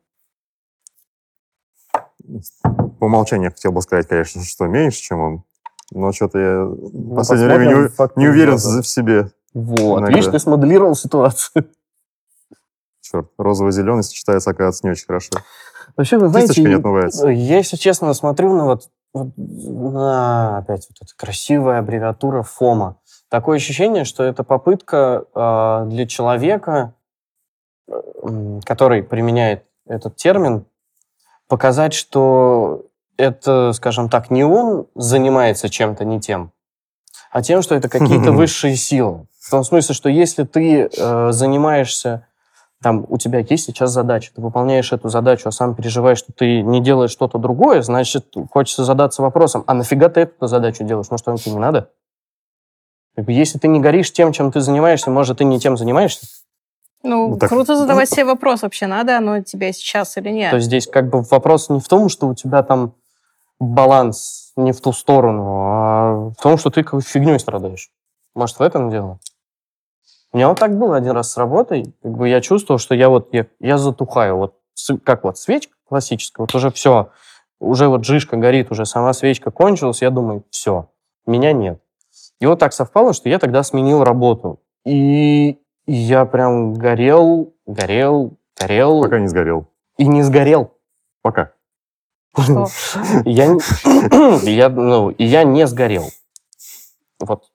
[3.00, 5.44] По умолчанию я хотел бы сказать, конечно, что меньше, чем он.
[5.92, 9.32] Но что-то я в Ну, последнее время не, не уверен в себе.
[9.54, 10.08] Вот, Иногда.
[10.18, 11.70] видишь, ты смоделировал ситуацию.
[13.02, 15.32] Черт, розово-зеленый сочетается, оказывается, не очень хорошо.
[15.96, 17.28] Вообще, вы знаете, не я- отмывается.
[17.28, 19.30] я, если честно, смотрю на вот Вот,
[19.96, 22.98] а, опять вот эта красивая аббревиатура ФОМа.
[23.30, 26.94] Такое ощущение, что это попытка э, для человека,
[27.88, 30.66] э, который применяет этот термин,
[31.47, 32.86] показать, что
[33.17, 36.51] это, скажем так, не он занимается чем-то не тем,
[37.31, 39.27] а тем, что это какие-то высшие силы.
[39.39, 42.27] В том смысле, что если ты э, занимаешься,
[42.81, 46.62] там, у тебя есть сейчас задача, ты выполняешь эту задачу, а сам переживаешь, что ты
[46.62, 51.07] не делаешь что-то другое, значит, хочется задаться вопросом, а нафига ты эту задачу делаешь?
[51.10, 51.89] Может, вам тебе не надо?
[53.25, 56.27] Если ты не горишь тем, чем ты занимаешься, может, ты не тем занимаешься?
[57.03, 60.51] Ну, Ну, так- круто задавать себе вопрос, вообще надо оно тебе сейчас или нет.
[60.51, 62.93] То есть здесь как бы вопрос не в том, что у тебя там
[63.60, 67.89] баланс не в ту сторону, а в том, что ты как фигней страдаешь.
[68.36, 69.19] Может, в этом дело?
[70.31, 71.95] У меня вот так было один раз с работой.
[72.03, 74.38] Как бы я чувствовал, что я вот я, я затухаю.
[74.38, 74.55] Вот
[75.03, 77.10] как вот свечка классическая, вот уже все,
[77.60, 80.89] уже вот жишка горит, уже сама свечка кончилась, я думаю, все,
[81.25, 81.79] меня нет.
[82.39, 84.60] И вот так совпало, что я тогда сменил работу.
[84.86, 89.67] И я прям горел, горел, горел Пока не сгорел.
[89.97, 90.73] и не сгорел.
[91.21, 91.52] Пока.
[93.26, 96.04] Я, ну, и я не сгорел.
[97.19, 97.45] Вот.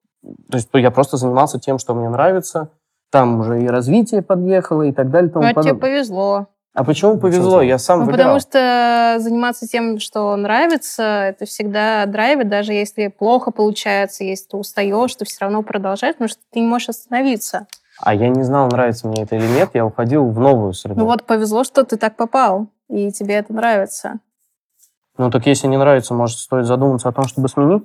[0.51, 2.71] То есть я просто занимался тем, что мне нравится.
[3.11, 5.31] Там уже и развитие подъехало, и так далее.
[5.31, 6.47] тому Ну, а тебе повезло.
[6.75, 7.61] А почему повезло?
[7.61, 8.37] Я сам Ну, выбирал.
[8.37, 14.57] потому что заниматься тем, что нравится, это всегда драйвит, даже если плохо получается, если ты
[14.57, 17.66] устаешь, ты все равно продолжаешь, потому что ты не можешь остановиться.
[18.03, 19.71] А я не знал, нравится мне это или нет.
[19.75, 20.99] Я уходил в новую среду.
[21.01, 24.19] Ну вот повезло, что ты так попал, и тебе это нравится.
[25.19, 27.85] Ну так если не нравится, может, стоит задуматься о том, чтобы сменить?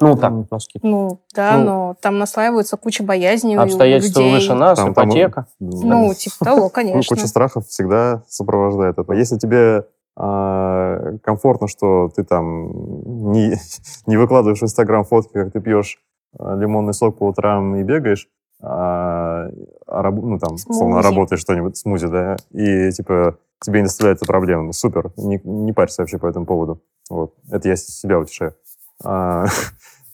[0.00, 0.86] Ну так, скидку.
[0.86, 4.34] Ну, да, Ну, но там наслаивается куча боязней у Обстоятельства людей.
[4.34, 5.46] выше нас, Там- там- ипотека.
[5.60, 7.16] Ну, типа того, Ну, конечно.
[7.16, 9.12] куча страхов всегда сопровождает это.
[9.14, 13.54] Если тебе а, комфортно, что ты там не,
[14.06, 16.02] не выкладываешь в Инстаграм фотки, как ты пьешь
[16.38, 18.28] а, лимонный сок по утрам и бегаешь,
[18.62, 19.48] а,
[19.86, 21.04] раб- ну, там, Смузи.
[21.04, 24.66] работаешь что-нибудь, смузи, да, и, типа, тебе не доставляет проблем.
[24.66, 26.80] Ну, Супер, не, не парься вообще по этому поводу.
[27.10, 27.34] Вот.
[27.50, 28.54] Это я себя утешаю.
[29.04, 29.46] А,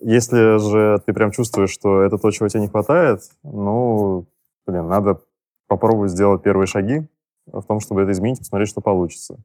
[0.00, 4.26] Если же ты прям чувствуешь, что это то, чего тебе не хватает, ну,
[4.66, 5.20] блин, надо
[5.66, 7.08] попробовать сделать первые шаги
[7.46, 9.38] в том, чтобы это изменить, посмотреть, что получится.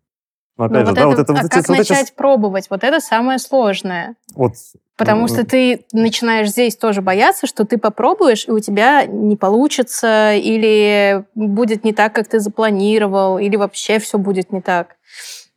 [0.57, 2.67] Но Ну, опять же, да, вот это а вот эти, как вот эти- начать пробовать?
[2.69, 4.15] Вот это самое сложное.
[4.35, 4.53] вот,
[4.95, 10.33] Потому что ты начинаешь здесь тоже бояться, что ты попробуешь, и у тебя не получится,
[10.35, 14.95] или будет не так, как ты запланировал, или вообще все будет не так.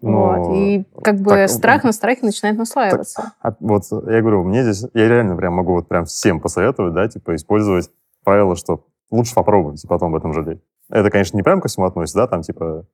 [0.00, 0.56] Ну, вот.
[0.56, 3.32] И как бы так, страх на страхе начинает наслаиваться.
[3.40, 7.08] а, вот я говорю, мне здесь, я реально прям могу вот прям всем посоветовать, да,
[7.08, 7.90] типа использовать
[8.24, 10.60] правило, что лучше попробовать, и потом об этом жалеть.
[10.90, 12.84] Это, конечно, не прям ко всему относится, да, там типа...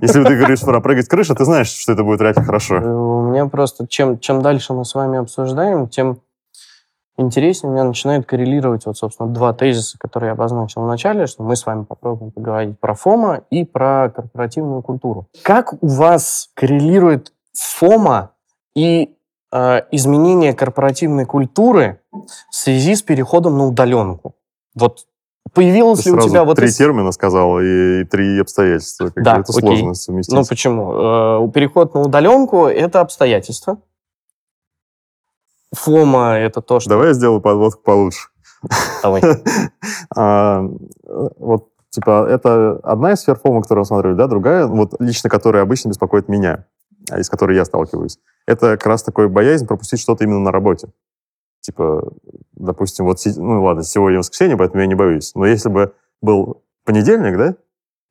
[0.00, 2.76] Если ты говоришь про прыгать с крыши, ты знаешь, что это будет реально Э, хорошо.
[2.76, 6.20] У меня просто, чем, чем дальше мы с вами обсуждаем, тем
[7.16, 11.42] интереснее у меня начинает коррелировать, вот, собственно, два тезиса, которые я обозначил в начале, что
[11.42, 15.28] мы с вами попробуем поговорить про ФОМа и про корпоративную культуру.
[15.42, 18.32] Как у вас коррелирует ФОМа
[18.74, 19.16] и
[19.52, 24.34] э, изменение корпоративной культуры в связи с переходом на удаленку?
[24.74, 25.06] Вот
[25.56, 26.56] появилось Ты ли у сразу тебя вот...
[26.56, 29.06] три термина сказал и, и три обстоятельства.
[29.06, 29.60] Как Да, это окей.
[29.60, 30.34] сложно совместить.
[30.34, 30.92] Ну почему?
[30.92, 33.78] Э, Переход на удаленку– это обстоятельства.
[35.74, 36.90] ФОМа– это то, что...
[36.90, 38.28] Давай я сделаю подводку получше.
[39.02, 39.22] Давай.
[40.14, 40.62] А,
[41.04, 45.88] Вот, типа, это одна из сфер фома, которую рассматривали, да, другая, вот лично которая обычно
[45.88, 46.66] беспокоит меня,
[47.10, 48.18] а из которой я сталкиваюсь.
[48.46, 50.88] Это как раз такой боязнь пропустить что-то именно на работе.
[51.66, 52.12] Типа,
[52.54, 55.32] допустим, вот, ну ладно, сегодня воскресенье, поэтому я не боюсь.
[55.34, 57.56] Но если бы был понедельник, да,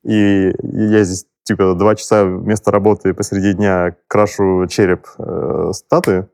[0.04, 6.28] и я здесь, типа, два часа вместо работы посреди дня крашу череп э, статуи,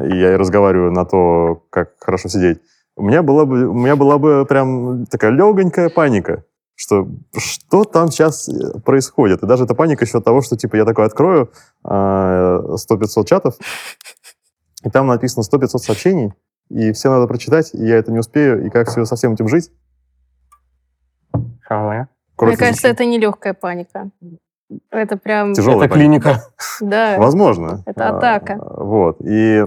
[0.00, 2.60] и я разговариваю на то, как хорошо сидеть,
[2.96, 7.06] у меня была бы, у меня была бы прям такая легонькая паника, что
[7.36, 8.50] что там сейчас
[8.84, 9.44] происходит.
[9.44, 11.52] И даже эта паника еще от того, что типа я такой открою
[11.84, 13.54] а, 100-500 чатов,
[14.82, 16.32] и там написано 100-500 сообщений,
[16.70, 19.48] и все надо прочитать, и я это не успею, и как все со всем этим
[19.48, 19.70] жить.
[22.36, 24.10] Кровь Мне кажется, это не легкая паника.
[24.90, 25.52] Это прям...
[25.52, 26.20] Тяжелая Это паника.
[26.30, 26.44] клиника.
[26.80, 27.18] Да.
[27.18, 27.82] Возможно.
[27.86, 28.58] Это А, атака.
[28.60, 29.18] Вот.
[29.20, 29.64] И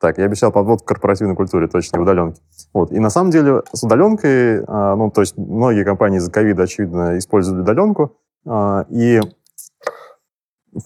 [0.00, 2.40] так, я обещал подвод к корпоративной культуре, точно, удаленки.
[2.72, 2.92] Вот.
[2.92, 7.18] И на самом деле с удаленкой, а, ну, то есть многие компании из-за ковида, очевидно,
[7.18, 9.20] используют удаленку, а, и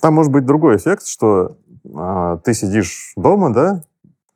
[0.01, 1.57] там может быть другой эффект, что
[1.95, 3.85] а, ты сидишь дома, да,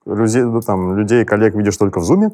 [0.07, 2.31] людей, ну, там, людей, коллег видишь только в зуме,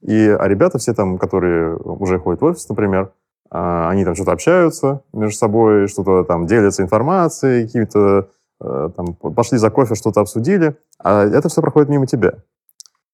[0.00, 3.12] и, а ребята все там, которые уже ходят в офис, например,
[3.50, 8.28] а, они там что-то общаются между собой, что-то там делятся информацией, какими-то
[8.60, 12.34] э, там, пошли за кофе, что-то обсудили, а это все проходит мимо тебя.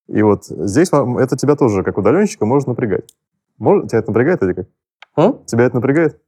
[0.09, 3.15] И вот здесь это тебя тоже, как удаленщика, может напрягать.
[3.59, 4.67] Может, тебя это напрягает или как?
[5.17, 5.45] М?
[5.45, 6.21] Тебя это напрягает?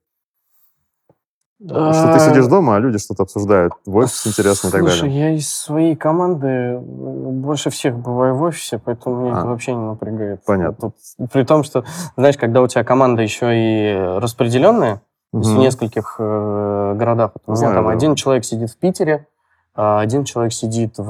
[1.64, 3.72] Что ты сидишь дома, а люди что-то обсуждают.
[3.86, 5.20] В офисе интересно и так Слушай, далее.
[5.20, 9.38] я из своей команды э, больше всех бываю в офисе, поэтому меня А.
[9.38, 10.40] это вообще не напрягает.
[10.44, 10.90] Понятно.
[10.90, 11.84] Тут- при том, что,
[12.16, 17.72] знаешь, когда у тебя команда еще и распределенная, есть в нескольких э, городах, вот, знаю,
[17.72, 17.90] Знаю, там да.
[17.96, 19.26] один человек сидит в Питере,
[19.74, 21.04] а один человек сидит в,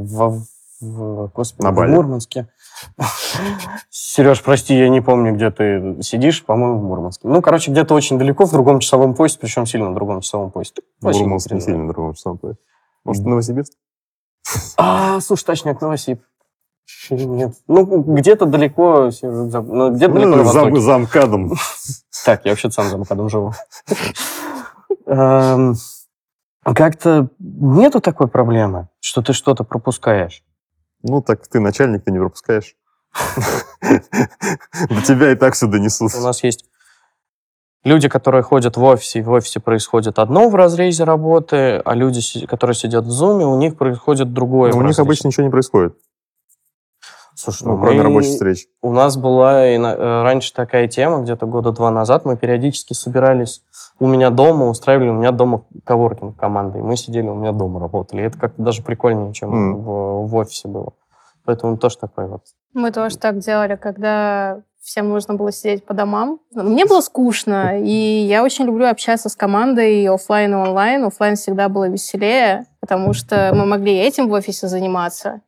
[0.00, 0.42] в,
[0.84, 1.90] в- господи, На в Бали.
[1.92, 2.48] Мурманске.
[3.90, 7.26] Сереж, прости, я не помню, где ты сидишь, по-моему, в Мурманске.
[7.28, 10.72] Ну, короче, где-то очень далеко, в другом часовом поясе, причем сильно в другом часовом поясе.
[11.00, 11.74] Вообще не Мурманск не переживай.
[11.74, 12.58] сильно другом часом поясе.
[13.04, 13.24] Может.
[13.24, 13.72] Новосибирск?
[14.76, 16.22] А, слушай, точняк, Новосиб.
[17.10, 17.54] Нет.
[17.66, 20.80] Ну, где-то далеко, Сереж, за- ну, где-то далеко на Ну, зам, востоке.
[20.80, 21.52] замкадом.
[22.24, 23.52] Так, я вообще сам за МКАДом живу.
[25.06, 25.74] Эм,
[26.64, 30.42] Как-то нету такой проблемы, что ты что-то пропускаешь.
[31.06, 32.76] Ну, так ты начальник, ты не пропускаешь.
[33.82, 36.12] До тебя и так сюда несут.
[36.14, 36.64] У нас есть
[37.84, 42.46] люди, которые ходят в офисе, и в офисе происходит одно в разрезе работы, а люди,
[42.46, 44.72] которые сидят в зуме, у них происходит другое.
[44.72, 45.94] Ну, У них обычно ничего не происходит,
[47.36, 48.66] Слушай, ну, ну, кроме мы- рабочих встреч.
[48.82, 52.92] У нас была и на- э, раньше такая тема, где-то года два назад, мы периодически
[52.92, 53.62] собирались
[53.98, 56.82] у меня дома, устраивали у меня дома коворкинг командой.
[56.82, 58.22] Мы сидели у меня дома, работали.
[58.22, 59.76] И это как-то даже прикольнее, чем М.
[59.82, 60.92] в, в офисе было.
[61.44, 62.42] Поэтому тоже такой вот.
[62.72, 66.40] Мы тоже так делали, когда всем нужно было сидеть по домам.
[66.52, 71.04] Мне было скучно, и я очень люблю общаться с командой и оффлайн и онлайн.
[71.04, 75.40] Оффлайн всегда было веселее, потому что мы могли этим в офисе заниматься.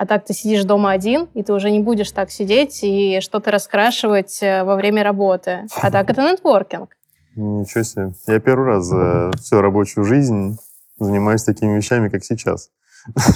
[0.00, 3.50] А так ты сидишь дома один, и ты уже не будешь так сидеть и что-то
[3.50, 5.66] раскрашивать э, во время работы.
[5.76, 6.96] А так это нетворкинг.
[7.36, 8.12] Ничего себе.
[8.26, 10.56] Я первый раз за всю рабочую жизнь
[10.98, 12.70] занимаюсь такими вещами, как сейчас.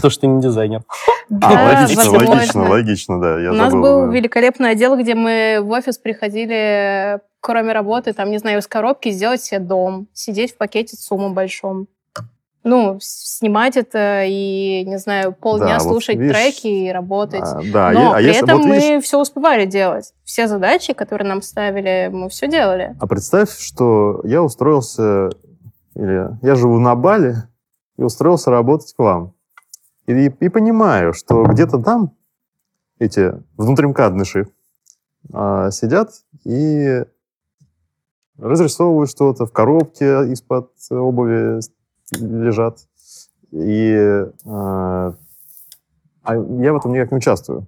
[0.00, 0.84] То, что ты не дизайнер.
[1.28, 2.30] Да, логично, возможно.
[2.30, 3.40] логично, логично, да.
[3.40, 4.12] Я У нас забыл, был да.
[4.14, 9.42] великолепный отдел, где мы в офис приходили, кроме работы, там, не знаю, из коробки сделать
[9.42, 11.88] себе дом, сидеть в пакете ЦУМа большом.
[12.64, 17.42] Ну, снимать это и, не знаю, полдня Да, вот слушать видишь, треки и работать.
[17.42, 20.14] А, да, Но а при если, этом вот мы видишь, все успевали делать.
[20.24, 22.96] Все задачи, которые нам ставили, мы все делали.
[22.98, 25.28] а представь, что я устроился,
[25.94, 27.36] или я живу на Бали
[27.98, 29.34] и устроился работать к вам.
[30.06, 32.12] И, и понимаю, что где-то там
[32.98, 34.48] эти внутримкадныши
[35.32, 36.10] а, сидят
[36.44, 37.04] и
[38.38, 41.60] разрисовывают что-то, в коробке из-под обуви
[42.12, 42.78] лежат.
[43.50, 45.14] И а,
[46.24, 47.66] а я в этом никак не участвую.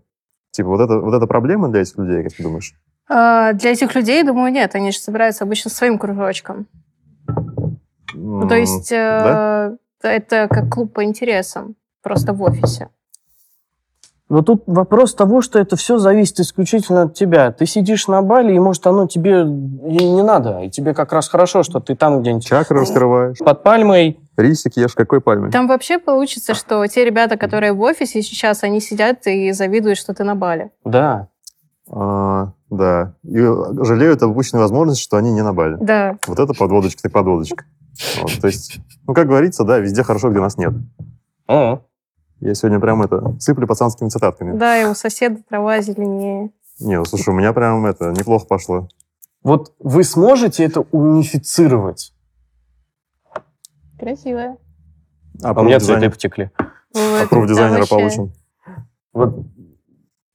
[0.51, 2.75] Типа, вот это, вот это проблема для этих людей, как ты думаешь?
[3.09, 4.75] А для этих людей, думаю, нет.
[4.75, 6.66] Они же собираются обычно своим кружочком.
[8.14, 9.77] Ну, то есть да?
[10.03, 12.88] э, это как клуб по интересам, просто в офисе.
[14.29, 17.53] Но тут вопрос того, что это все зависит исключительно от тебя.
[17.53, 20.62] Ты сидишь на Бали, и, может, оно тебе и не надо.
[20.62, 23.38] И тебе как раз хорошо, что ты там где-нибудь Чакры раскрываешь.
[23.38, 24.18] под пальмой.
[24.37, 25.51] Рисик ешь какой пальмой?
[25.51, 30.14] Там вообще получится, что те ребята, которые в офисе сейчас, они сидят и завидуют, что
[30.14, 30.70] ты на Бали.
[30.85, 31.29] Да.
[31.88, 33.14] А, да.
[33.22, 35.77] И жалеют об упущенной возможности, что они не на Бали.
[35.81, 36.18] Да.
[36.27, 37.64] Вот это подводочка ты подводочка.
[38.20, 40.75] Вот, то есть, ну, как говорится, да, везде хорошо, где нас нет.
[41.49, 41.81] О,
[42.40, 44.57] Я сегодня прям это, сыплю пацанскими цитатками.
[44.57, 46.51] Да, и у соседа трава зеленее.
[46.79, 48.88] Не, ну, слушай, у меня прям это, неплохо пошло.
[49.42, 52.12] Вот вы сможете это унифицировать?
[53.98, 54.56] Красивая.
[55.42, 56.50] А, А у меня цветы потекли.
[56.59, 58.32] а профдизайнера вообще- получим.
[59.12, 59.35] Вот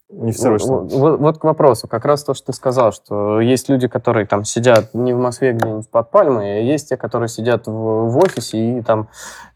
[0.09, 0.79] Унифицируешь что?
[0.81, 1.87] Вот, вот- вот к вопросу.
[1.87, 5.53] Как раз то, что ты сказал, что есть люди, которые там сидят не в Москве
[5.53, 9.07] где-нибудь под пальмой, а есть те, которые сидят в, в офисе и там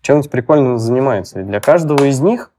[0.01, 1.41] чем-нибудь прикольным занимаются.
[1.41, 2.51] И для каждого из них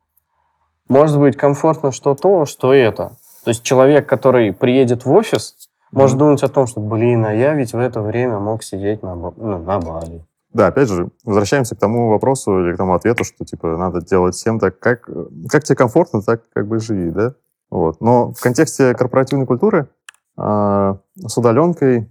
[0.88, 3.12] может быть комфортно что то, что это.
[3.44, 5.56] То есть человек, который приедет в офис,
[5.90, 6.26] может Мгм.
[6.26, 9.32] думать о том, что, блин, а я ведь в это время мог сидеть на, ну,
[9.36, 10.22] на Бали.
[10.56, 14.34] Да, опять же, возвращаемся к тому вопросу или к тому ответу, что, типа, надо делать
[14.34, 15.06] всем так, как,
[15.50, 17.34] как тебе комфортно, так как бы живи, да?
[17.70, 18.00] Вот.
[18.00, 19.90] Но в контексте корпоративной культуры
[20.34, 22.10] а, с удаленкой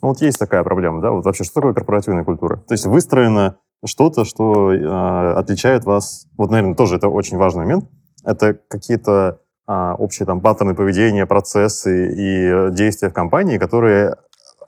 [0.00, 1.10] ну, вот есть такая проблема, да?
[1.10, 2.56] Вот вообще, что такое корпоративная культура?
[2.56, 6.26] То есть выстроено что-то, что а, отличает вас...
[6.38, 7.90] Вот, наверное, тоже это очень важный момент.
[8.24, 14.16] Это какие-то а, общие там паттерны поведения, процессы и э, действия в компании, которые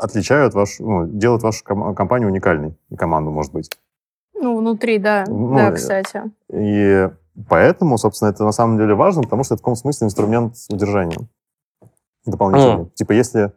[0.01, 3.71] отличают вашу, ну, делают вашу ком- компанию уникальной, и команду, может быть.
[4.35, 5.25] Ну, внутри, да.
[5.29, 6.23] Ну, да, кстати.
[6.53, 7.11] И
[7.49, 11.19] поэтому, собственно, это на самом деле важно, потому что это в каком смысле инструмент удержания
[12.25, 12.75] дополнительный.
[12.77, 12.91] Мгм.
[12.95, 13.53] Типа если...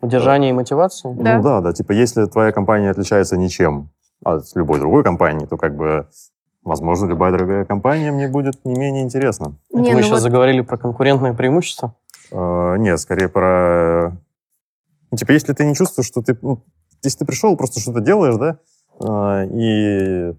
[0.00, 1.14] Удержание и мотивация?
[1.14, 1.36] Да.
[1.36, 3.90] Ну да, да, типа если твоя компания отличается ничем,
[4.24, 6.06] от любой другой компании, то как бы,
[6.62, 9.54] возможно, любая другая компания мне будет не менее интересна.
[9.70, 11.94] Это Не, мы ну сейчас вот- заговорили про конкурентное преимущество?
[12.30, 14.12] Э, Нет, скорее про...
[15.14, 16.36] Ну, типа, если ты не чувствуешь, что ты...
[16.42, 16.64] ну,
[17.04, 18.58] если ты пришел, просто что-то делаешь, да,
[19.00, 20.34] э, и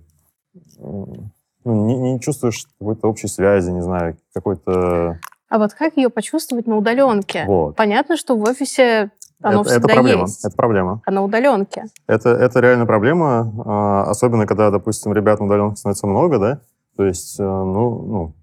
[0.77, 1.31] ну,
[1.63, 5.17] не, не чувствуешь какой-то общей связи, не знаю, какой-то...
[5.47, 7.45] А вот как ее почувствовать на удаленке?
[7.47, 7.77] Вот.
[7.77, 9.11] Понятно, что в офисе
[9.41, 10.21] оно это, это всегда проблема.
[10.23, 10.43] есть.
[10.43, 11.01] Это проблема.
[11.05, 11.85] А на удаленке?
[12.07, 16.59] Это, это реально проблема, а, особенно когда, допустим, ребят на удаленке становится много, да,
[16.97, 18.33] то есть, э, ну, ну,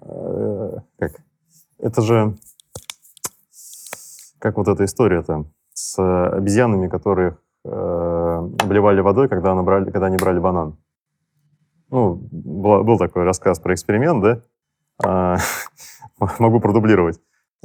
[0.00, 1.12] э, как,
[1.78, 2.36] это же,
[4.42, 5.96] как вот эта история-то с
[6.36, 10.76] обезьянами, которые э, обливали водой, когда, набрали, когда они брали банан.
[11.90, 14.40] Ну, была- был такой рассказ про эксперимент, да,
[15.04, 15.36] А,
[16.40, 17.20] могу продублировать.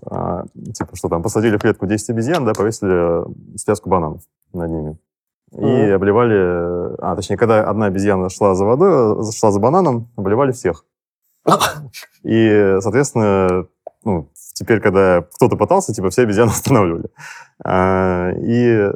[0.06, 3.26] А, Типа, что там, посадили в клетку 10 обезьян, да, повесили э,
[3.58, 4.22] связку бананов
[4.54, 4.98] над ними.
[5.54, 6.96] И обливали...
[7.02, 10.86] А, точнее, когда одна обезьяна шла за водой, э, шла за бананом, обливали всех.
[12.24, 13.66] И, соответственно,
[14.04, 17.10] ну, теперь, когда кто-то пытался, типа, все обезьяны останавливали.
[17.64, 18.92] А, И э,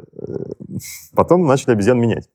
[1.14, 2.28] потом начали обезьян менять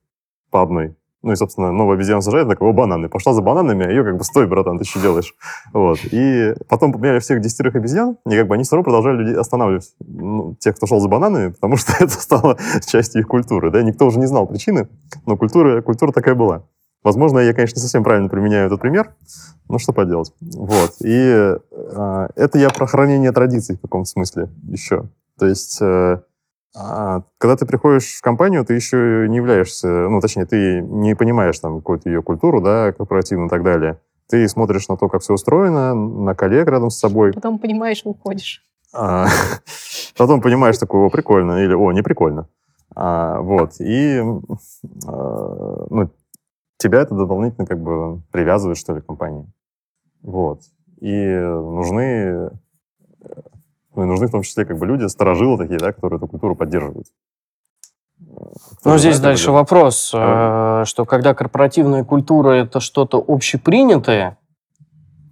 [0.50, 0.96] по одной.
[1.24, 3.10] Ну и, собственно, новая обезьяна сажает, такого бананы.
[3.10, 5.36] Пошла за бананами, а ее как бы, стой, братан, ты что делаешь?
[5.74, 6.00] Вот.
[6.12, 10.56] И потом поменяли всех десятерых обезьян, и как бы они все равно продолжали останавливать, ну,
[10.60, 13.72] тех, кто шел за бананами, потому что это стало частью их культуры.
[13.72, 13.82] Да?
[13.82, 14.88] Никто уже не знал причины,
[15.26, 16.64] но культура, культура такая была.
[17.08, 19.16] Возможно, я, конечно, не совсем правильно применяю этот пример,
[19.70, 20.34] но что поделать.
[20.42, 20.96] Вот.
[21.00, 25.06] И э, это я про хранение традиций в каком-то смысле еще.
[25.40, 26.20] То есть, э,
[26.76, 31.58] а, когда ты приходишь в компанию, ты еще не являешься, ну, точнее, ты не понимаешь
[31.60, 34.02] там какую-то ее культуру, да, корпоративную и так далее.
[34.28, 38.66] Ты смотришь на то, как все устроено, на коллег рядом с собой, Потом понимаешь, уходишь.
[38.94, 39.28] а,
[40.18, 42.50] Потом понимаешь такое, о, прикольно, или о, не прикольно.
[42.96, 44.20] А, Вот, и
[45.08, 46.10] а, ну,
[46.78, 49.46] тебя это дополнительно как бы привязывает, что ли, к компании.
[50.22, 50.62] Вот.
[51.00, 52.50] И нужны,
[53.96, 56.56] ну, и нужны в том числе как бы люди, сторожилы такие, да, которые эту культуру
[56.56, 57.08] поддерживают.
[58.82, 59.52] Кто Ну, здесь дальше это?
[59.54, 60.82] вопрос, А.
[60.82, 64.38] э, что когда корпоративная культура– это что-то общепринятое,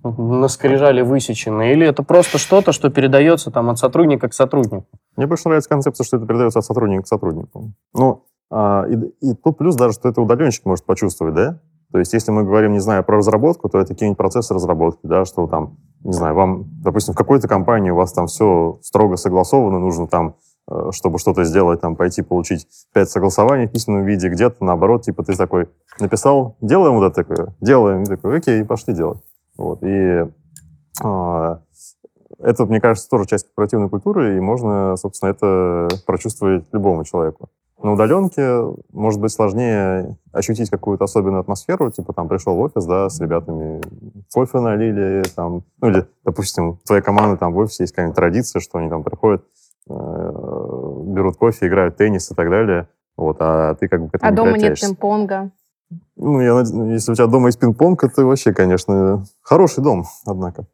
[0.04, 4.86] на скрижале высечено, или это просто что-то, что передается там от сотрудника к сотруднику?
[5.16, 7.72] Мне больше нравится концепция, что это передается от сотрудника к сотруднику.
[7.96, 11.60] Ну, а, и, и тут плюс даже, что это удаленщик может почувствовать, да?
[11.92, 15.24] То есть, если мы говорим, не знаю, про разработку, то это какие-нибудь процессы разработки, да,
[15.24, 19.80] что там, не знаю, вам, допустим, в какой-то компании у вас там все строго согласовано,
[19.80, 20.36] нужно там,
[20.70, 25.24] э, чтобы что-то сделать, там, пойти получить пять согласований в письменном виде, где-то наоборот, типа,
[25.24, 29.22] ты такой написал, делаем вот это такое, делаем, и такой, окей, пошли делать.
[29.58, 30.28] Вот, и
[31.02, 31.62] а,
[32.40, 37.50] это, мне кажется, тоже часть корпоративной культуры, и можно, собственно, это прочувствовать любому человеку.
[37.86, 43.12] На удаленке может быть сложнее ощутить какую-то особенную атмосферу, типа там пришел в офис, да,
[43.12, 43.80] с ребятами
[44.34, 48.60] кофе налили, там, ну или, допустим, у твоей команды там в офисе есть какая-нибудь традиция,
[48.60, 49.46] что они там приходят,
[49.88, 54.16] э, берут кофе, играют в теннис и так далее, вот, а ты как бы к
[54.16, 55.52] этому А не дома нет пинг-понга.
[56.16, 56.60] Ну, я
[56.92, 60.66] если у тебя дома есть пинг-понг, это вообще, конечно, хороший дом, однако.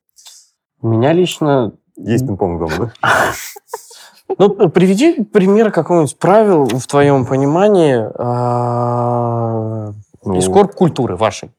[0.82, 1.74] У меня лично...
[1.98, 3.10] Есть пинг-понг дома, да?
[4.38, 11.52] Ну, приведи пример какого-нибудь правил в твоем понимании а, Ну, из корп-культуры вашей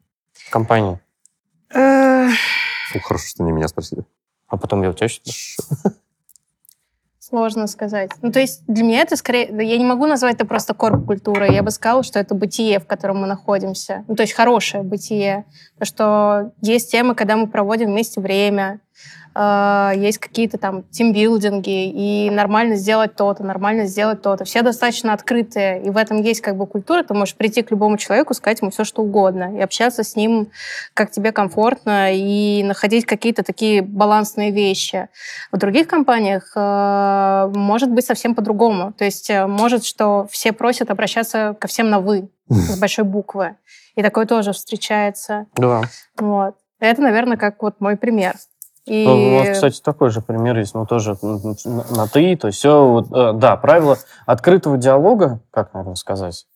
[0.51, 0.99] компании.
[1.75, 2.29] Э,
[2.93, 4.05] фу, хорошо, что не меня спросили.
[4.49, 5.09] А потом я у тебя.
[7.19, 8.11] Сложно сказать.
[8.21, 9.47] Ну, то есть для меня это скорее...
[9.47, 11.55] Я не могу назвать это просто корп-культурой.
[11.55, 14.05] Я бы сказала, что это бытие, в котором мы находимся.
[14.07, 15.47] Ну, то есть хорошее бытие.
[15.79, 18.81] То, что есть темы, когда мы проводим вместе время,
[19.35, 24.45] э, есть какие-то там тимбилдинги, и нормально сделать то-то, нормально сделать то-то.
[24.45, 27.03] Все достаточно открытые, и в этом есть как бы культура.
[27.03, 30.49] Ты можешь прийти к любому человеку, сказать ему все, что угодно, и общаться с ним,
[30.95, 35.09] как тебе комфортно, и находить какие-то такие балансные вещи.
[35.51, 38.93] В других компаниях э, может быть совсем по-другому.
[38.93, 43.57] То есть э, может, что все просят обращаться ко всем на «вы» с большой буквы.
[43.95, 45.47] И такое тоже встречается.
[45.57, 45.83] Да.
[46.19, 46.57] Вот.
[46.81, 48.35] Это, наверное, как вот мой пример.
[48.85, 51.55] И Ну, У нас, кстати, такой же пример есть, но тоже м,
[51.91, 53.97] на «ты», то есть все, вот, э, да, правило
[54.27, 56.47] открытого диалога, как, наверное, сказать,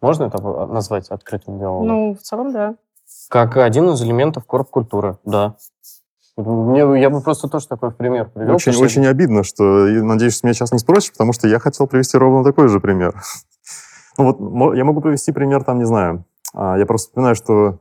[0.00, 1.86] можно это назвать открытым диалогом?
[1.88, 2.74] ну, в целом, да.
[3.28, 5.54] Как один из элементов корп-культуры, да.
[6.36, 8.56] Мне, я бы просто тоже такой пример привел.
[8.56, 11.58] Очень, потому что- очень обидно, что, надеюсь, что меня сейчас не спросишь, потому что я
[11.60, 13.14] хотел привести ровно такой же пример.
[14.18, 16.24] Ну вот, я могу привести пример, там, не знаю.
[16.52, 17.78] А, Я просто вспоминаю, что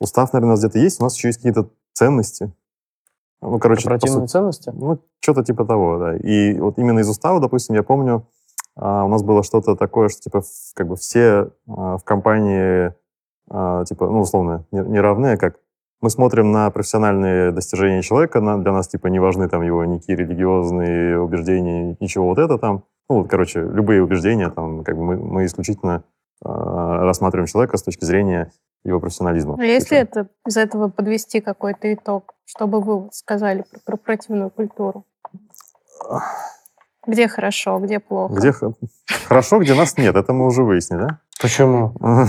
[0.00, 2.52] устав, наверное, у нас где-то есть, у нас еще есть какие-то ценности.
[3.42, 4.72] Ну, короче, по корпоративные сути, ценности.
[4.74, 6.16] Ну, что-то типа того, да.
[6.16, 8.26] И вот именно из устава, допустим, я помню,
[8.76, 10.42] а, у нас было что-то такое, что типа
[10.74, 12.94] как бы все а, в компании
[13.50, 15.56] а, типа, ну, условно, не, не равны, как
[16.00, 20.18] мы смотрим на профессиональные достижения человека, на- для нас типа не важны там его никакие
[20.18, 22.84] религиозные убеждения, ничего вот это там.
[23.08, 26.02] Ну, вот, короче, любые убеждения, там, как бы мы, мы исключительно
[26.42, 28.52] рассматриваем человека с точки зрения
[28.86, 29.56] его профессионализма.
[29.58, 35.04] А если это из этого подвести какой-то итог, что бы вы сказали про корпоративную культуру?
[37.06, 38.34] Где хорошо, где плохо?
[38.34, 38.52] Где
[39.26, 41.08] хорошо, где нас нет, это мы уже выяснили,
[41.40, 41.94] Почему?
[42.00, 42.26] да?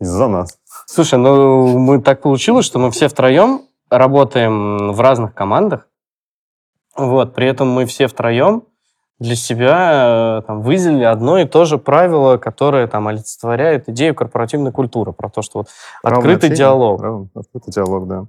[0.00, 0.58] Из-за нас.
[0.86, 5.88] Слушай, ну мы так получилось, что мы все втроем работаем в разных командах.
[6.96, 8.64] Вот, при этом мы все втроем
[9.20, 14.72] для себя э, там, выделили одно и то же правило, которое там олицетворяет идею корпоративной
[14.72, 15.68] культуры, про то, что вот
[16.02, 17.00] открытый общение, диалог.
[17.02, 18.26] равно- Открытый диалог, да.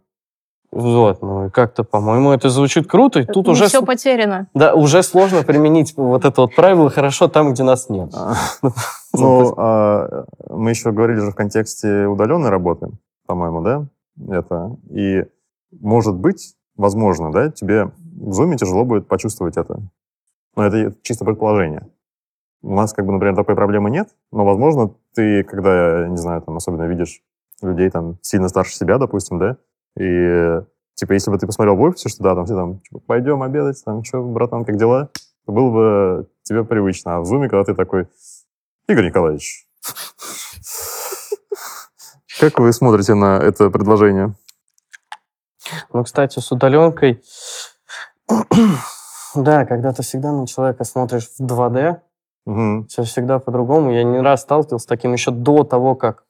[0.71, 4.47] Вот, ну и как-то, по-моему, это звучит круто, и тут Не уже, все потеряно.
[4.53, 8.11] да, уже сложно применить вот это вот правило хорошо там, где нас нет.
[8.13, 8.33] А,
[9.13, 12.89] Ну, а, мы еще говорили же в контексте удаленной работы,
[13.25, 13.85] по-моему, да?
[14.29, 14.75] Это.
[14.89, 15.23] И,
[15.79, 19.79] может быть, возможно, да, тебе в Zoom тяжело будет почувствовать это.
[20.55, 21.89] Но это чисто предположение.
[22.61, 26.57] У нас, как бы, например, такой проблемы нет, но, возможно, ты, когда, не знаю, там,
[26.57, 27.21] особенно видишь
[27.61, 29.57] людей там сильно старше себя, допустим, да,
[29.97, 30.61] и,
[30.95, 33.81] типа, если бы ты посмотрел в офисе, что да, там все там, типа, пойдем обедать,
[33.85, 35.09] там, что, братан, как дела?
[35.45, 37.17] То было бы тебе привычно.
[37.17, 38.07] А в зуме, когда ты такой,
[38.87, 39.67] Игорь Николаевич,
[42.39, 44.33] как вы смотрите на это предложение?
[45.93, 47.23] Ну, кстати, с удаленкой,
[49.43, 52.01] да, когда ты всегда на человека смотришь в 2D,
[52.45, 52.87] Мгм.
[52.87, 53.91] все всегда по-другому.
[53.91, 56.23] Я не раз сталкивался с таким еще до того, как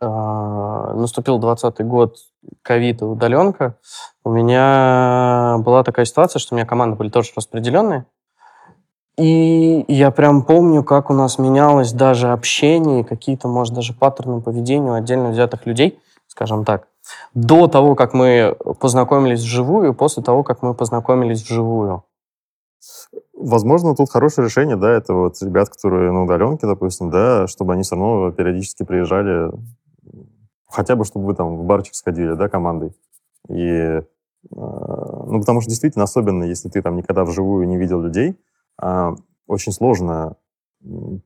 [0.00, 2.16] а, наступил 20 год,
[2.62, 3.76] ковид и удаленка.
[4.24, 8.06] У меня была такая ситуация, что у меня команды были тоже распределенные.
[9.18, 14.90] И я прям помню, как у нас менялось даже общение, какие-то, может, даже паттерны поведения
[14.90, 16.88] у отдельно взятых людей, скажем так,
[17.34, 22.04] до того, как мы познакомились вживую, после того, как мы познакомились вживую.
[23.34, 27.82] Возможно, тут хорошее решение, да, это вот ребят, которые на удаленке, допустим, да, чтобы они
[27.82, 29.52] все равно периодически приезжали,
[30.68, 32.94] хотя бы, чтобы вы там в барчик сходили, да, командой.
[33.48, 34.02] И, э,
[34.50, 38.38] ну, потому что действительно, особенно если ты там никогда вживую не видел людей,
[38.80, 39.14] а,
[39.46, 40.36] очень сложно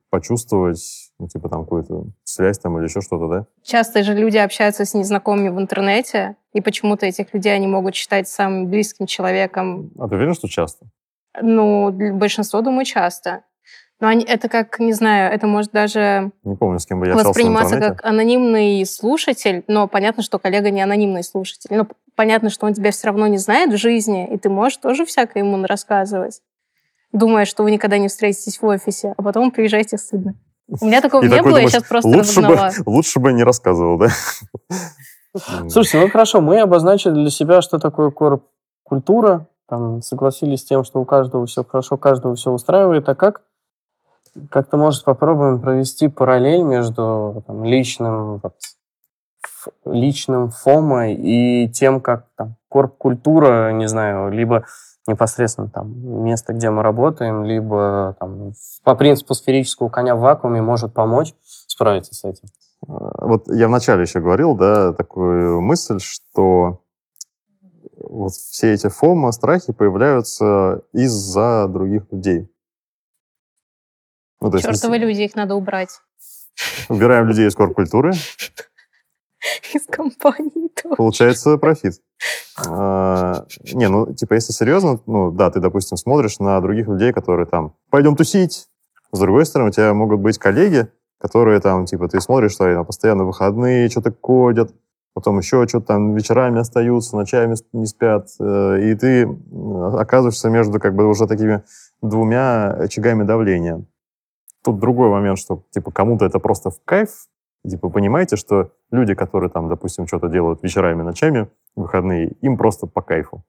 [0.09, 3.45] почувствовать, ну, типа, там, какую-то связь там или еще что-то, да?
[3.63, 8.27] Часто же люди общаются с незнакомыми в интернете, и почему-то этих людей они могут считать
[8.27, 9.91] самым близким человеком.
[9.97, 10.85] А ты уверен, что часто?
[11.41, 13.43] Ну, для большинства, думаю, часто.
[13.99, 17.15] Но они, это как, не знаю, это может даже Не помню, с кем бы я
[17.15, 21.75] восприниматься как анонимный слушатель, но понятно, что коллега не анонимный слушатель.
[21.75, 25.03] Но понятно, что он тебя все равно не знает в жизни, и ты можешь тоже
[25.03, 26.41] всякое ему рассказывать,
[27.11, 30.35] думая, что вы никогда не встретитесь в офисе, а потом приезжаете стыдно.
[30.67, 33.33] У меня такого И не такой было, я думаешь, сейчас просто лучше бы, лучше бы
[33.33, 34.07] не рассказывал, да?
[35.69, 40.99] Слушайте, ну хорошо, мы обозначили для себя, что такое корп-культура, там, согласились с тем, что
[40.99, 43.41] у каждого все хорошо, каждого все устраивает, а как?
[44.49, 48.53] Как-то, может, попробуем провести параллель между там, личным, вот,
[49.85, 54.65] личным ФОМой и тем, как там, корп-культура, не знаю, либо
[55.07, 58.53] непосредственно там место, где мы работаем, либо там,
[58.83, 61.33] по принципу сферического коня в вакууме может помочь
[61.67, 62.47] справиться с этим.
[62.87, 66.83] А, Вот я вначале еще говорил, да, такую мысль, что
[67.97, 72.51] вот все эти фома, страхи появляются из-за других людей.
[74.39, 75.99] Ну, то есть Чертовы не- люди, их надо убрать
[76.89, 78.13] убираем людей из корп-культуры,
[79.73, 80.71] из компании.
[80.95, 82.01] получается профит.
[82.67, 87.45] А, Не, ну, типа, если серьезно, ну, да, ты, допустим, смотришь на других людей, которые
[87.45, 88.67] там, пойдем тусить.
[89.11, 90.87] С другой стороны, у тебя могут быть коллеги,
[91.19, 94.73] которые там, типа, ты смотришь, что они там постоянно выходные что-то кодят,
[95.13, 100.79] потом еще что-то там вечерами остаются, ночами не спят, э, и ты м, оказываешься между,
[100.79, 101.63] как бы, уже такими
[102.01, 103.83] двумя очагами давления.
[104.63, 107.27] Тут другой момент, что, типа, кому-то это просто в кайф,
[107.69, 112.87] типа, понимаете, что люди, которые там, допустим, что-то делают вечерами, ночами, в выходные, им просто
[112.87, 113.43] по кайфу.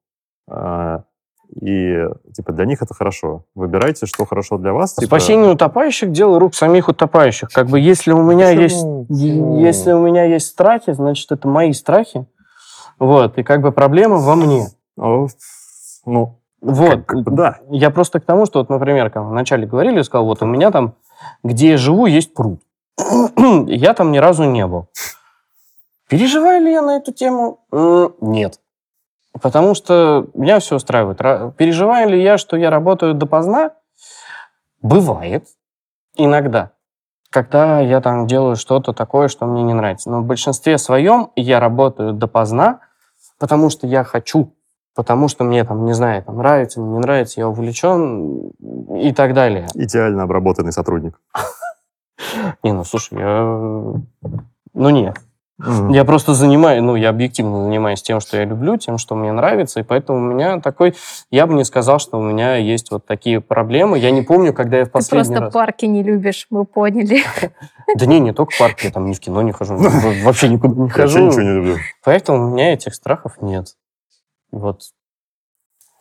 [0.50, 1.04] А,
[1.50, 1.96] И,
[2.34, 3.44] типа, для них это хорошо.
[3.54, 4.94] Выбирайте, что хорошо для вас.
[4.94, 7.48] типа, Спасение утопающих– дело рук самих утопающих.
[7.48, 9.06] Как бы если у меня Почему?
[9.08, 12.26] есть, если у меня есть страхи, значит это мои страхи.
[12.98, 14.66] Вот и как бы проблема во мне.
[14.98, 15.28] О,
[16.04, 17.04] Ну, Вот.
[17.06, 17.58] как бы да.
[17.70, 20.70] Я просто к тому, что вот, например, как вначале говорили, я сказал, вот у меня
[20.70, 20.94] там,
[21.42, 22.60] где я живу, есть пруд.
[23.66, 24.88] Я там ни разу не был.
[26.08, 27.60] Переживаю ли я на эту тему?
[28.20, 28.60] Нет.
[29.40, 31.20] Потому что меня все устраивает.
[31.20, 33.72] Ра- Переживаю ли я, что я работаю допоздна
[34.80, 35.44] Бывает.
[36.16, 36.70] Иногда.
[37.30, 40.10] Когда я там делаю что-то такое, что мне не нравится.
[40.10, 42.80] Но в большинстве своем я работаю допоздна,
[43.38, 44.54] потому что я хочу,
[44.94, 48.48] потому что мне там, не знаю, там нравится, не нравится, я увлечен
[48.96, 49.66] и так далее.
[49.74, 51.20] Идеально обработанный сотрудник.
[52.62, 53.42] Не, ну слушай, я...
[54.74, 55.16] Ну нет.
[55.58, 55.88] Мгм.
[55.88, 59.80] Я просто занимаюсь, ну, я объективно занимаюсь тем, что я люблю, тем, что мне нравится,
[59.80, 60.94] и поэтому у меня такой...
[61.32, 63.98] Я бы не сказал, что у меня есть вот такие проблемы.
[63.98, 65.52] Я не помню, когда я в Ты последний просто раз...
[65.52, 67.22] парки не любишь, мы поняли.
[67.96, 69.78] Да не, не только в парк, я там ни в кино не хожу,
[70.22, 71.26] вообще никуда не Я вообще хожу.
[71.26, 71.76] ничего не люблю.
[72.04, 73.76] Поэтому у меня этих страхов нет.
[74.52, 74.82] Вот.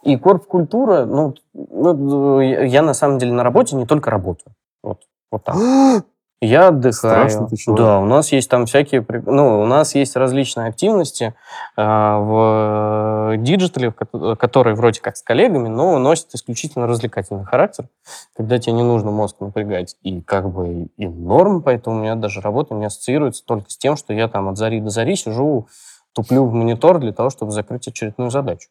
[0.03, 4.53] И корп-культура, ну, ну, я я на самом деле на работе не только работаю.
[4.83, 4.99] Вот,
[5.31, 5.55] вот так.
[6.39, 7.29] Я отдыхаю.
[7.29, 7.75] Страшно ты чего?
[7.75, 11.33] Да, у нас есть там всякие, ну, у нас есть различные активности
[11.75, 17.43] а, в э, диджитале, в ко- которые вроде как с коллегами, но носят исключительно развлекательный
[17.43, 17.87] характер,
[18.35, 19.95] когда тебе не нужно мозг напрягать.
[20.03, 23.95] И как бы и норм, поэтому у меня даже работа не ассоциируется только с тем,
[23.95, 25.67] что я там от зари до зари сижу,
[26.13, 28.69] туплю в монитор для того, чтобы закрыть очередную задачу.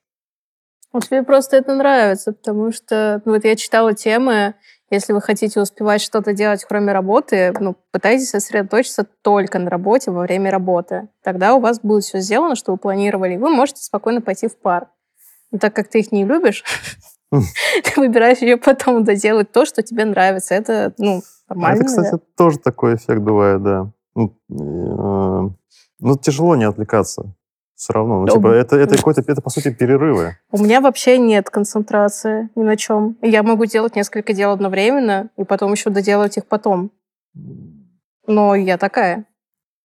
[0.96, 4.54] Вот тебе просто это нравится, потому что ну, вот я читала темы,
[4.88, 10.22] если вы хотите успевать что-то делать, кроме работы, ну, пытайтесь сосредоточиться только на работе во
[10.22, 11.10] время работы.
[11.22, 14.56] Тогда у вас будет все сделано, что вы планировали, и вы можете спокойно пойти в
[14.58, 14.88] парк.
[15.50, 16.64] Но так как ты их не любишь,
[17.30, 20.54] ты выбираешь ее потом доделать то, что тебе нравится.
[20.54, 21.80] Это, ну, А нормально.
[21.80, 23.92] Это, кстати, тоже такой эффект бывает, да.
[24.14, 25.50] Ну, э,
[25.98, 27.35] ну, тяжело не отвлекаться.
[27.76, 28.22] Все равно.
[28.22, 30.38] Ну, типа, это, это какой-то, это, по сути, перерывы.
[30.50, 33.18] У меня вообще нет концентрации ни на чем.
[33.20, 36.90] Я могу делать несколько дел одновременно, и потом еще доделать их потом.
[38.26, 39.26] Но я такая.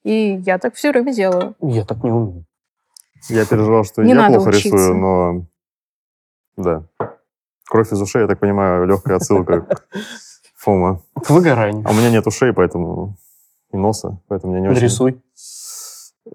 [0.03, 1.55] И я так все время делаю.
[1.61, 2.45] Я так не умею.
[3.29, 4.69] Я переживал, что Не я плохо учиться.
[4.69, 5.45] рисую, но...
[6.55, 6.87] Да.
[7.69, 9.85] Кровь из ушей, я так понимаю, легкая отсылка к
[10.55, 11.01] Фома.
[11.13, 11.85] К выгоранию.
[11.85, 13.17] А у меня нет ушей, поэтому...
[13.73, 14.79] И носа, поэтому я не очень...
[14.79, 15.21] Нарисуй.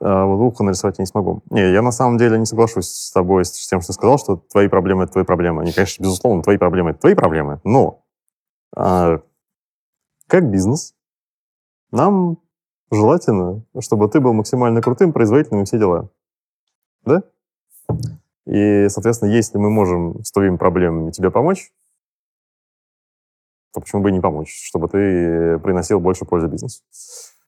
[0.00, 1.42] А вот ухо нарисовать я не смогу.
[1.50, 4.36] Не, я на самом деле не соглашусь с тобой, с тем, что ты сказал, что
[4.36, 5.62] твои проблемы— это твои проблемы.
[5.62, 8.04] Они, конечно, безусловно, твои проблемы— это твои проблемы, но
[8.76, 9.20] а,
[10.26, 10.94] как бизнес
[11.92, 12.38] нам
[12.90, 16.10] желательно, чтобы ты был максимально крутым, производительным и все дела.
[17.04, 17.22] Да?
[18.46, 21.72] И, соответственно, если мы можем с твоими проблемами тебе помочь,
[23.72, 26.82] то почему бы и не помочь, чтобы ты приносил больше пользы бизнесу.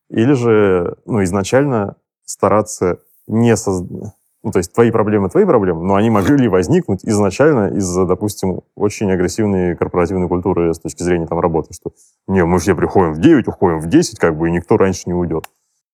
[0.09, 1.97] Или же, ну, изначально
[2.29, 4.13] стараться не создать...
[4.45, 9.11] Ну, то есть твои проблемы, твои проблемы, но они могли возникнуть изначально из-за, допустим, очень
[9.11, 11.91] агрессивной корпоративной культуры с точки зрения там работы, что
[12.29, 15.15] не, мы все приходим в 9, уходим в 10, как бы, и никто раньше не
[15.15, 15.47] уйдет.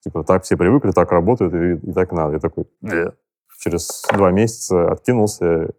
[0.03, 2.35] Типа, так все привыкли, так работают, и, и так надо.
[2.35, 3.12] Я такой, «Бля».
[3.59, 5.70] через два месяца откинулся,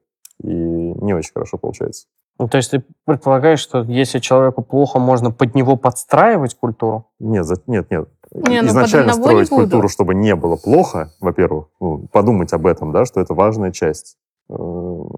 [0.41, 2.08] и не очень хорошо получается.
[2.38, 7.08] Ну, то есть ты предполагаешь, что если человеку плохо, можно под него подстраивать культуру?
[7.20, 8.10] Нет, нет, нет.
[8.36, 9.62] Не, ну, Изначально не строить буду.
[9.62, 14.18] культуру, чтобы не было плохо, во-первых, ну, подумать об этом, да, что это важная часть
[14.50, 14.56] э,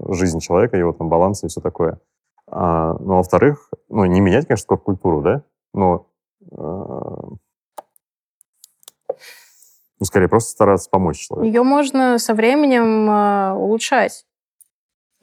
[0.09, 1.99] жизни человека, его там баланса и все такое.
[2.45, 5.41] А, ну, а во-вторых, ну, не менять, конечно, культуру, да,
[5.73, 6.05] но
[6.41, 6.55] э,
[9.99, 11.47] ну, скорее просто стараться помочь человеку.
[11.47, 14.25] Ее можно со временем э, улучшать.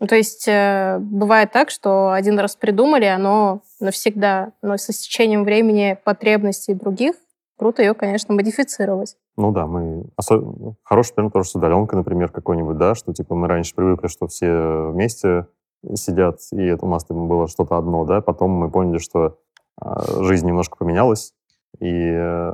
[0.00, 5.44] Ну, то есть э, бывает так, что один раз придумали, оно навсегда, но со стечением
[5.44, 7.14] времени потребностей других
[7.56, 9.16] круто ее, конечно, модифицировать.
[9.36, 10.06] Ну да, мы...
[10.16, 14.26] осо- Хороший пример тоже с удаленкой, например, какой-нибудь, да, что типа мы раньше привыкли, что
[14.26, 15.46] все вместе
[15.94, 19.38] сидят, и это у нас там было что-то одно, да, потом мы поняли, что
[19.76, 21.34] а, жизнь немножко поменялась,
[21.78, 21.90] и...
[21.90, 22.52] э,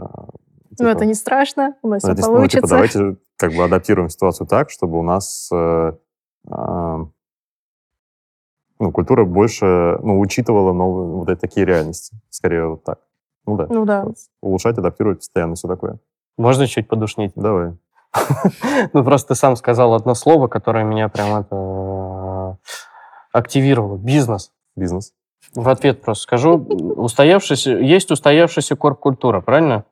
[0.76, 2.56] типа, это не страшно, у нас ну, все ну, получится.
[2.56, 5.92] типа, давайте как бы адаптируем ситуацию так, чтобы у нас э,
[6.48, 7.06] а,
[8.80, 12.16] ну, культура больше ну, учитывала новые вот такие реальности.
[12.30, 13.00] Скорее вот так.
[13.46, 13.66] Ну да.
[13.68, 14.06] Ну да.
[14.42, 15.98] Улучшать, адаптировать постоянно, все такое.
[16.38, 17.32] Можно чуть подушнить?
[17.34, 17.76] Давай.
[18.92, 22.54] Ну, просто ты сам сказал одно слово, которое меня прям это э,
[23.32, 23.96] активировало.
[23.96, 24.50] Бизнес.
[24.76, 25.12] Бизнес.
[25.54, 26.56] В ответ просто скажу.
[26.58, 29.84] Устоявшийся, есть устоявшаяся корп-культура, правильно?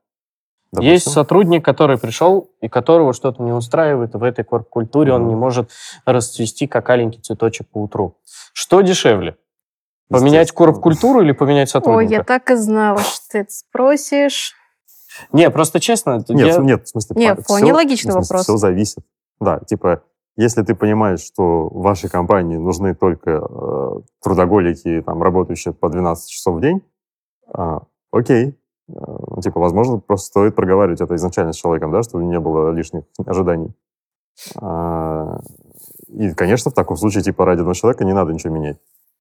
[0.73, 0.93] Допустим.
[0.93, 5.31] Есть сотрудник, который пришел, и которого что-то не устраивает в этой корп-культуре, он Мгм.
[5.31, 5.71] не может
[6.05, 8.17] расцвести, как аленький цветочек по утру.
[8.53, 9.37] Что дешевле?
[10.09, 10.73] Поменять Естественно.
[10.73, 12.15] корп-культуру или поменять Ой, сотрудника?
[12.15, 14.55] я так и знала, что ты это спросишь.
[15.33, 17.17] Не, просто честно, Нет, я- нет, в смысле...
[17.17, 18.43] Не, па- вполне логичный вопрос.
[18.43, 19.05] Все зависит.
[19.41, 20.03] Да, типа,
[20.37, 26.29] если ты понимаешь, что в вашей компании нужны только э, трудоголики, там, работающие по 12
[26.31, 26.83] часов в день,
[27.53, 27.83] а,
[28.13, 28.51] окей.
[28.89, 32.71] Э, ну, типа, возможно, просто стоит проговаривать это изначально с человеком, да, чтобы не было
[32.71, 33.75] лишних ожиданий.
[34.61, 35.41] А,
[36.07, 38.79] и, конечно, в таком случае, типа, ради одного человека не надо ничего менять.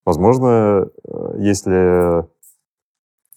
[0.08, 2.26] Возможно, э, если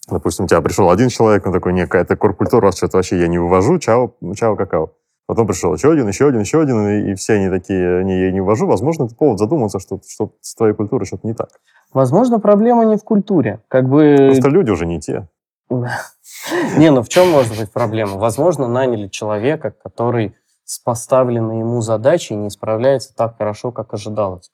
[0.08, 3.28] Допустим, у тебя пришел один человек, он такой, не, какая-то корпкультура, вас что-то вообще я
[3.28, 4.90] не вывожу, чао, чао, какао.
[5.26, 8.32] Потом пришел еще один, еще один, еще один, и, и все они такие, не, я
[8.32, 8.66] не ввожу.
[8.66, 11.48] Возможно, это повод задуматься, что, что с твоей культурой что-то не так.
[11.92, 13.60] Возможно, проблема не в культуре.
[13.68, 14.16] Как бы...
[14.32, 15.28] Просто люди уже не те.
[16.76, 18.16] Не, ну в чем может быть проблема?
[18.16, 24.50] Возможно, наняли человека, который с поставленной ему задачей не справляется так хорошо, как ожидалось.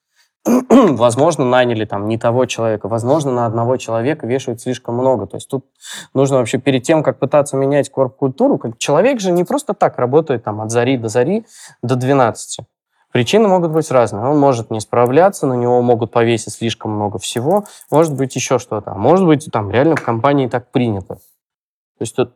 [0.70, 5.26] возможно, наняли там не того человека, возможно, на одного человека вешают слишком много.
[5.26, 5.66] То есть тут
[6.14, 10.44] нужно вообще перед тем, как пытаться менять корп-культуру, как человек же не просто так работает
[10.44, 11.44] там от зари до зари
[11.82, 12.60] до 12.
[13.12, 14.24] Причины могут быть разные.
[14.24, 18.92] Он может не справляться, на него могут повесить слишком много всего, может быть еще что-то.
[18.92, 21.16] А может быть, там реально в компании так принято.
[21.16, 22.34] То есть тут,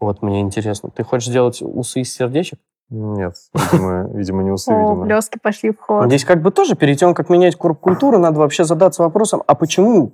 [0.00, 2.58] вот мне интересно, ты хочешь сделать усы из сердечек?
[2.88, 3.34] Нет,
[3.72, 5.04] видимо, видимо не усы, О, видимо.
[5.06, 6.06] блестки пошли в ход.
[6.06, 10.12] Здесь как бы тоже перед тем, как менять культуру, надо вообще задаться вопросом, а почему?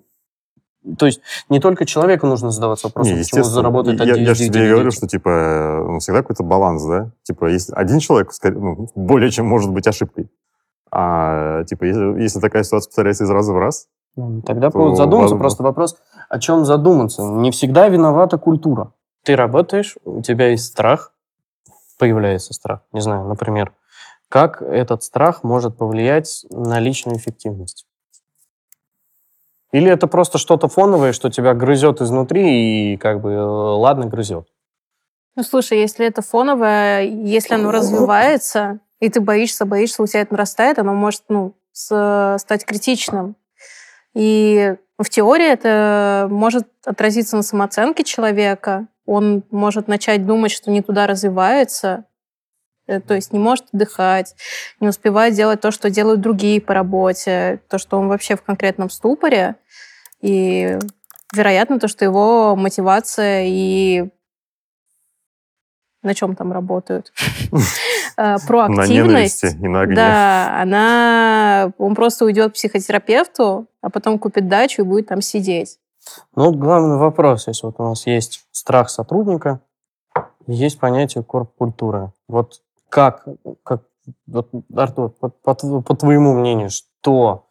[0.99, 3.55] То есть не только человеку нужно задаваться вопросом, Не, почему естественно.
[3.63, 7.11] заработать я, один я же тебе говорю, что типа ну, всегда какой-то баланс, да?
[7.23, 10.29] Типа есть один человек, скорее, ну, более чем может быть ошибкой.
[10.91, 14.97] А типа если, если такая ситуация повторяется из раза в раз, Ну, Тогда то повод
[14.97, 15.35] задуматься.
[15.35, 15.39] возможно.
[15.39, 15.97] Просто вопрос,
[16.29, 17.23] о чем задуматься.
[17.23, 18.93] Не всегда виновата культура.
[19.25, 21.13] Ты работаешь, у тебя есть страх,
[22.03, 22.81] появляется страх.
[22.91, 23.75] Не знаю, например,
[24.29, 27.87] как этот страх может повлиять на личную эффективность?
[29.71, 34.49] Или это просто что-то фоновое, что тебя грызет изнутри и как бы э, ладно грызет?
[35.37, 40.33] Ну, слушай, если это фоновое, если оно развивается, и ты боишься, боишься, у тебя это
[40.33, 43.37] нарастает, оно может, ну, с- стать критичным.
[44.13, 48.89] И в теории это может отразиться на самооценке человека.
[49.07, 52.05] Он может начать думать, что не туда развивается,
[52.87, 54.35] э, то есть не может отдыхать,
[54.81, 58.91] не успевает делать то, что делают другие по работе, то, что он вообще в конкретном
[58.91, 59.57] ступоре.
[60.21, 60.79] И
[61.35, 64.09] вероятно, то, что его мотивация и
[66.03, 67.13] на чем там работают?
[68.17, 68.91] На Проактивность.
[68.91, 69.97] ненависти и на огне.
[69.97, 71.73] Да, она...
[71.79, 75.79] Он просто уйдет к психотерапевту, а потом купит дачу и будет там сидеть.
[76.35, 79.61] Ну, главный вопрос, если вот у нас есть страх сотрудника,
[80.47, 82.13] есть понятие корп-культура.
[82.29, 83.27] Вот как,
[83.63, 83.85] как
[84.27, 87.47] вот, Артур, по, по по твоему мнению, что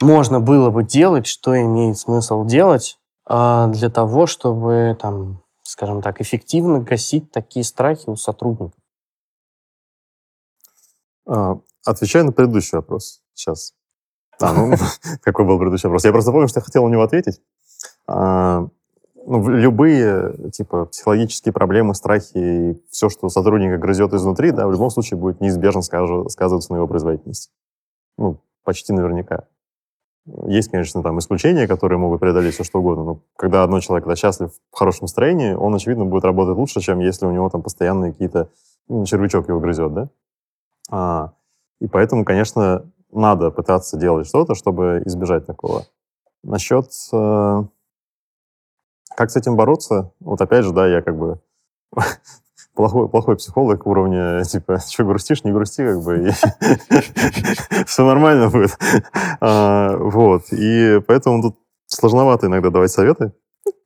[0.00, 6.20] можно было бы делать, что имеет смысл делать а, для того, чтобы, там, скажем так,
[6.20, 8.80] эффективно гасить такие страхи у сотрудников?
[11.26, 13.74] А, Отвечаю на предыдущий вопрос сейчас.
[14.40, 14.74] А, ну,
[15.22, 16.04] какой был предыдущий вопрос?
[16.04, 17.40] Я просто помню, что я хотел на него ответить.
[18.06, 18.66] А,
[19.26, 24.90] ну, любые, типа, психологические проблемы, страхи и все, что сотрудника грызет изнутри, да, в любом
[24.90, 27.50] случае будет неизбежно скажу- сказываться на его производительности.
[28.18, 29.44] Ну, почти наверняка.
[30.46, 34.16] Есть, конечно, там исключения, которые могут преодолеть все что угодно, но когда одно человек когда
[34.16, 38.12] счастлив в хорошем настроении, он, очевидно, будет работать лучше, чем если у него там постоянные
[38.12, 38.48] какие-то
[38.88, 40.08] ну, червячок его грызет, да?
[40.90, 41.32] А,
[41.80, 45.84] и поэтому, конечно, надо пытаться делать что-то, чтобы избежать такого.
[46.42, 47.62] Насчет э,
[49.16, 51.40] как с этим бороться, вот опять же, да, я как бы
[52.74, 56.30] плохой, плохой психолог уровня, типа, что грустишь, не грусти, как бы,
[57.86, 58.76] все нормально будет.
[59.40, 61.56] А, Вот, и поэтому тут
[61.86, 63.32] сложновато иногда давать советы.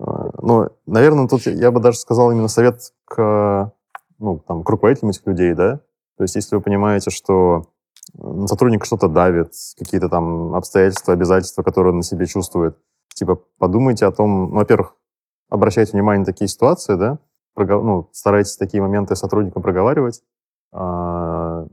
[0.01, 3.72] А, Но, наверное, тут я бы даже сказал именно совет к,
[4.18, 5.81] ну, там, к руководителям этих людей, да,
[6.16, 7.66] то есть если вы понимаете, что
[8.14, 12.76] на сотрудника что-то давит, какие-то там обстоятельства, обязательства, которые он на себе чувствует,
[13.14, 14.94] типа подумайте о том, ну, во-первых,
[15.48, 17.18] обращайте внимание на такие ситуации, да,
[17.54, 20.22] Прого- ну, старайтесь такие моменты с проговаривать,
[20.72, 21.66] а,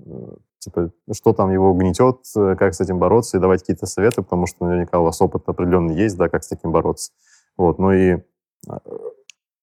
[0.59, 4.65] типа, что там его гнетет, как с этим бороться, и давать какие-то советы, потому что
[4.65, 7.11] наверняка у вас опыт определенный есть, да, как с таким бороться.
[7.55, 8.17] Вот, ну и
[8.67, 8.79] а,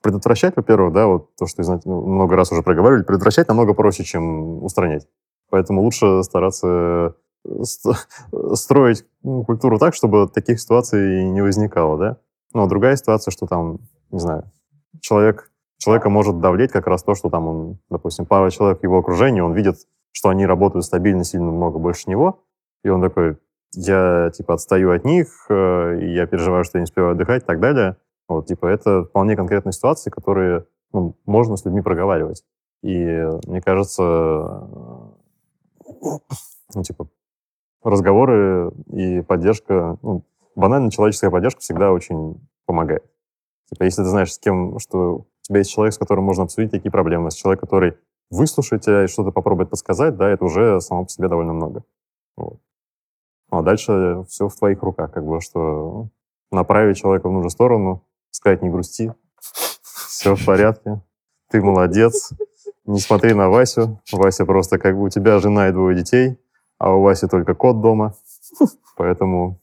[0.02, 4.62] предотвращать, во-первых, да, вот то, что ну, много раз уже проговаривали, предотвращать намного проще, чем
[4.62, 5.08] устранять.
[5.52, 8.08] Поэтому лучше стараться э, ст-
[8.54, 12.16] строить ну, культуру так, чтобы таких ситуаций не возникало, да.
[12.54, 13.80] Ну, а другая ситуация, что там,
[14.10, 14.50] не знаю,
[15.02, 18.96] человек, человека может давлеть как раз то, что там он, допустим, пара человек в его
[18.96, 19.76] окружении, он видит,
[20.10, 22.40] что они работают стабильно, сильно много больше него,
[22.82, 23.36] и он такой,
[23.74, 27.60] я, типа, отстаю от них, э, я переживаю, что я не успеваю отдыхать и так
[27.60, 27.98] далее.
[28.26, 32.42] Вот, типа, это вполне конкретные ситуации, которые ну, можно с людьми проговаривать.
[32.82, 35.01] И э, мне кажется, э,
[36.02, 37.08] ну, типа,
[37.82, 40.24] разговоры и поддержка, ну,
[40.54, 43.04] банально человеческая поддержка всегда очень помогает.
[43.70, 46.70] Типа, если ты знаешь, с кем, что у тебя есть человек, с которым можно обсудить
[46.70, 47.96] такие проблемы, с человек, который
[48.30, 51.84] выслушает тебя и что-то попробует подсказать, да, это уже само по себе довольно много.
[52.36, 52.60] Вот.
[53.50, 56.08] Ну, а дальше все в твоих руках, как бы, что
[56.50, 59.12] направить человека в нужную сторону, сказать, не грусти,
[60.08, 61.02] все в порядке,
[61.50, 62.32] ты молодец,
[62.84, 66.38] не смотри на Васю, Вася просто как бы у тебя жена и двое детей,
[66.78, 68.14] а у Васи только кот дома,
[68.96, 69.58] поэтому...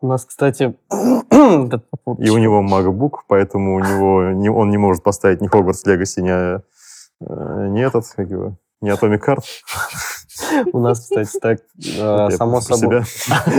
[0.00, 0.74] У нас, кстати...
[0.90, 6.20] и у него MacBook, поэтому у него не, он не может поставить ни Hogwarts Legacy,
[6.20, 9.44] ни, э, ни этот, как его, ни Atomic Heart.
[10.72, 13.02] У нас, кстати, так э, само собой...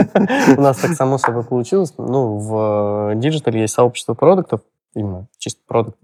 [0.57, 1.93] У нас так само собой получилось.
[1.97, 4.61] Ну, в Digital есть сообщество продуктов,
[4.95, 5.97] именно чисто продукт.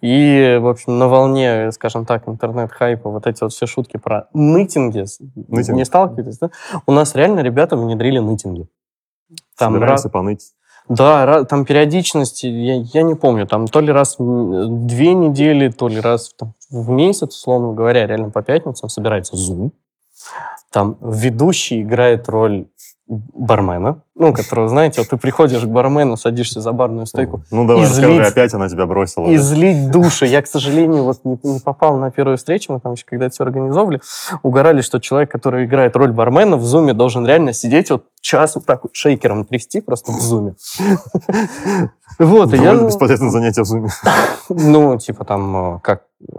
[0.00, 5.04] И, в общем, на волне, скажем так, интернет-хайпа, вот эти вот все шутки про нытинги,
[5.48, 5.76] Нытинг.
[5.76, 6.50] не сталкивались, да?
[6.86, 8.68] У нас реально ребята внедрили нытинги.
[9.56, 10.12] Там Собираемся раз...
[10.12, 10.52] поныть.
[10.88, 15.88] Да, там периодичность, я, я не помню, там то ли раз в две недели, то
[15.88, 19.70] ли раз там, в месяц, условно говоря, реально по пятницам собирается Zoom.
[20.70, 22.66] Там ведущий играет роль
[23.06, 27.42] бармена, ну, которого, знаете, вот ты приходишь к бармену, садишься за барную стойку.
[27.50, 29.28] Ну, давай, излить, расскажи, опять она тебя бросила.
[29.28, 30.26] И злить души.
[30.26, 33.44] Я, к сожалению, вот не, не попал на первую встречу, мы там еще когда все
[33.44, 34.00] организовывали,
[34.42, 38.64] угорали, что человек, который играет роль бармена в зуме, должен реально сидеть вот час вот
[38.64, 40.54] так вот шейкером трясти просто в зуме.
[42.18, 42.76] Вот, и я...
[42.76, 43.88] бесполезное занятие в зуме.
[44.48, 46.02] Ну, типа там, э, как
[46.32, 46.34] э,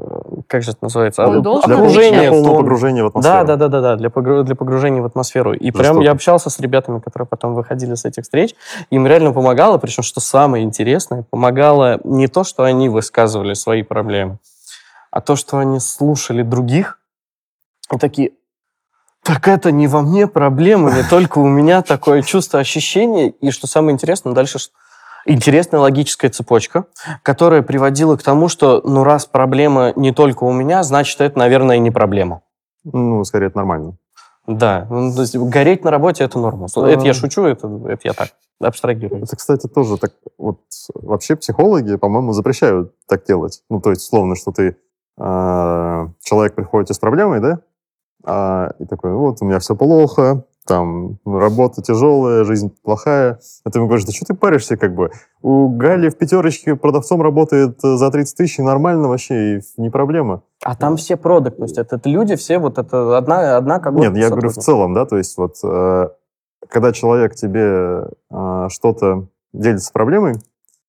[0.47, 1.25] как же это называется?
[1.25, 3.35] Он должен погружение, для полного погружения в атмосферу.
[3.35, 4.43] Да, да, да, да, да, для, погру...
[4.43, 5.53] для погружения в атмосферу.
[5.53, 5.79] И Жестоко.
[5.79, 8.55] прям я общался с ребятами, которые потом выходили с этих встреч,
[8.89, 14.39] им реально помогало, причем, что самое интересное, помогало не то, что они высказывали свои проблемы,
[15.11, 16.99] а то, что они слушали других
[17.93, 18.31] и такие,
[19.23, 23.29] так это не во мне проблема, не только у меня такое чувство, ощущение.
[23.29, 24.59] И что самое интересное, дальше
[25.25, 26.85] интересная логическая цепочка,
[27.23, 31.77] которая приводила к тому, что, ну, раз проблема не только у меня, значит, это, наверное,
[31.77, 32.41] и не проблема.
[32.83, 33.97] Ну, скорее, это нормально.
[34.47, 36.67] Да, ну, то есть гореть на работе это норма.
[36.75, 36.87] А...
[36.87, 39.23] Это я шучу, это, это я так абстрагирую.
[39.23, 40.59] Это, кстати, тоже так вот
[40.93, 43.63] вообще психологи, по-моему, запрещают так делать.
[43.69, 44.77] Ну, то есть, словно, что ты
[45.17, 47.59] э, человек приходит с проблемой, да,
[48.23, 53.39] а, и такой, вот, у меня все плохо, там, работа тяжелая, жизнь плохая.
[53.63, 55.11] А ты ему говоришь, да что ты паришься, как бы?
[55.41, 60.43] У Гали в пятерочке продавцом работает э, за 30 тысяч, нормально вообще, и не проблема.
[60.63, 63.93] А там все продукты, то есть это, это люди все, вот это одна, одна как
[63.93, 66.09] Нет, я говорю в целом, да, то есть вот э,
[66.67, 70.35] когда человек тебе э, что-то делится проблемой,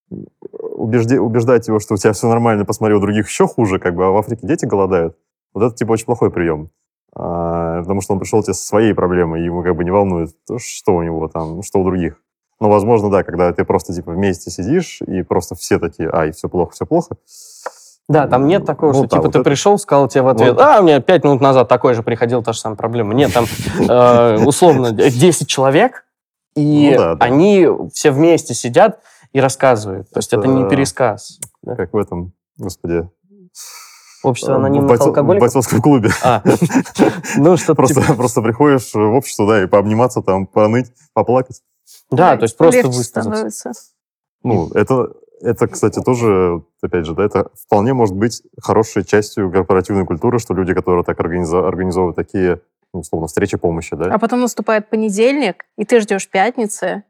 [0.08, 4.06] убежди, убеждать его, что у тебя все нормально, посмотри, у других еще хуже, как бы,
[4.06, 5.16] а в Африке дети голодают,
[5.52, 6.70] вот это типа очень плохой прием.
[7.18, 10.36] А, потому что он пришел тебе со своей проблемой, и ему как бы не волнует,
[10.58, 12.20] что у него там, что у других.
[12.60, 16.48] Но, возможно, да, когда ты просто типа вместе сидишь, и просто все такие, ай, все
[16.48, 17.16] плохо, все плохо.
[18.08, 19.44] Да, там нет такого, ну, что да, типа вот ты это...
[19.44, 20.60] пришел, сказал тебе в ответ, вот.
[20.60, 23.14] а, у меня пять минут назад такой же приходил, та же самая проблема.
[23.14, 23.46] Нет, там
[23.78, 26.04] э, условно 10 человек,
[26.54, 27.24] и ну, да, да.
[27.24, 29.00] они все вместе сидят
[29.32, 30.10] и рассказывают.
[30.10, 31.40] То есть это не пересказ.
[31.64, 33.08] Как в этом, господи,
[34.26, 35.38] Общество э, анонимных бойцов, алкоголиков?
[35.38, 36.10] В бойцовском клубе.
[36.22, 36.42] А.
[37.36, 38.14] Ну, что просто, типа...
[38.14, 41.62] просто приходишь в общество, да, и пообниматься, там, поныть, поплакать.
[42.10, 43.72] Да, то есть просто высказаться.
[44.42, 50.06] Ну, это, это, кстати, тоже, опять же, да, это вполне может быть хорошей частью корпоративной
[50.06, 52.60] культуры, что люди, которые так организовывают такие
[52.92, 54.06] условно, встреча помощи, да?
[54.12, 57.04] А потом наступает понедельник, и ты ждешь пятницы,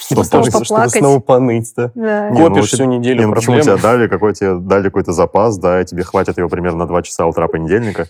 [0.00, 0.90] чтобы, чтобы, поплакать.
[0.90, 1.90] чтобы снова поныть, да?
[1.94, 2.30] да.
[2.30, 5.58] Не, Копишь ну, всю неделю не, ну, почему тебе дали, какой тебе дали какой-то запас,
[5.58, 8.06] да, и тебе хватит его примерно на 2 часа утра понедельника?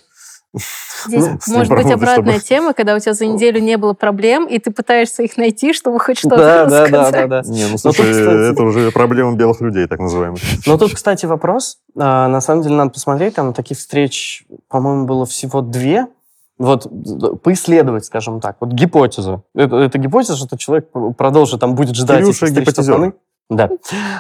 [1.07, 2.47] Здесь ну, может быть обратная чтобы...
[2.47, 5.99] тема, когда у тебя за неделю не было проблем, и ты пытаешься их найти, чтобы
[5.99, 6.91] хоть что-то да, рассказать.
[6.91, 7.49] Да, да, да, да.
[7.51, 8.53] Не, ну, слушай, тут, кстати...
[8.53, 10.41] это уже проблема белых людей, так называемых.
[10.67, 11.79] Но тут, кстати, вопрос.
[11.99, 16.07] А, на самом деле, надо посмотреть, там таких встреч, по-моему, было всего две
[16.63, 19.43] вот поисследовать, скажем так, вот гипотеза.
[19.55, 22.21] Это, это гипотеза, что человек продолжит, там будет ждать...
[22.21, 23.15] Кирюша гипотезер.
[23.51, 23.69] Да.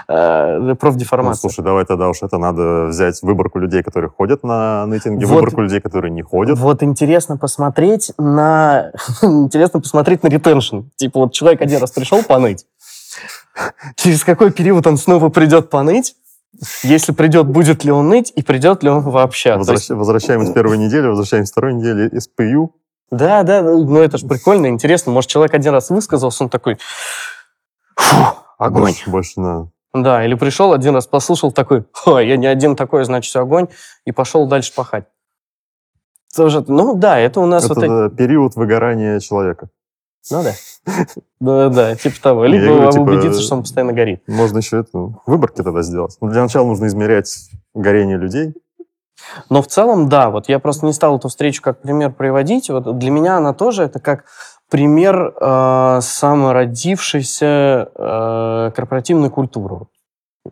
[0.08, 1.48] Э, профдеформация.
[1.48, 5.36] Ну, слушай, давай тогда уж это надо взять выборку людей, которые ходят на нытинги, вот,
[5.36, 6.58] выборку людей, которые не ходят.
[6.58, 8.90] Вот интересно посмотреть на...
[9.22, 10.80] интересно посмотреть на ретеншн.
[10.96, 12.66] Типа вот человек один раз пришел поныть,
[13.94, 16.14] через какой период он снова придет поныть,
[16.82, 19.56] если придет, будет ли он ныть, и придет ли он вообще.
[19.56, 19.80] Возвращ...
[19.80, 19.90] Есть...
[19.90, 22.74] Возвращаемся с первой недели, возвращаемся с второй недели, СПЮ.
[23.10, 25.12] Да, да, ну это же прикольно, интересно.
[25.12, 26.78] Может, человек один раз высказался, он такой,
[27.96, 28.16] фу,
[28.58, 28.82] огонь.
[28.82, 29.70] Больше, больше надо.
[29.92, 33.68] Да, или пришел один раз, послушал такой, я не один такой, значит, огонь,
[34.06, 35.04] и пошел дальше пахать.
[36.34, 37.66] Тоже, ну да, это у нас...
[37.66, 39.68] Это вот период выгорания человека.
[40.30, 40.52] Ну да.
[41.40, 42.44] Да, да, типа того.
[42.44, 44.22] Либо говорю, типа, убедиться, что он постоянно горит.
[44.28, 46.16] Можно еще это, выборки тогда сделать.
[46.20, 48.54] Для начала нужно измерять горение людей.
[49.48, 52.70] Но в целом, да, вот я просто не стал эту встречу как пример приводить.
[52.70, 54.24] Вот для меня она тоже это как
[54.70, 59.86] пример э, самородившейся э, корпоративной культуры.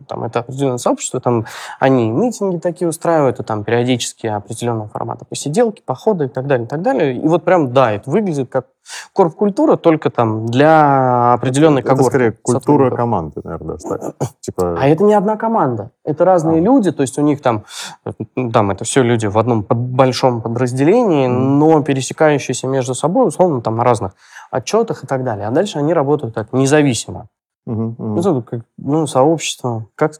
[0.07, 1.45] Там это определенное сообщество, там
[1.79, 6.69] они митинги такие устраивают, и там периодически определенного формата посиделки, походы и так далее, и
[6.69, 7.15] так далее.
[7.17, 8.67] И вот прям, да, это выглядит как
[9.13, 12.01] корп-культура, только там для определенной когорты.
[12.03, 14.15] Это скорее культура команды, наверное, даже так.
[14.39, 15.91] Типа, А это не одна команда.
[16.03, 16.61] Это разные А.
[16.61, 17.65] люди, то есть у них там,
[18.05, 18.11] э,
[18.51, 21.59] там это все люди в одном под- большом подразделении, Мгм.
[21.59, 24.13] но пересекающиеся между собой, условно, там на разных
[24.51, 25.47] отчетах и так далее.
[25.47, 27.27] А дальше они работают так независимо.
[27.65, 27.95] Мгм.
[27.97, 30.13] Ну, это как, ну, сообщество, как,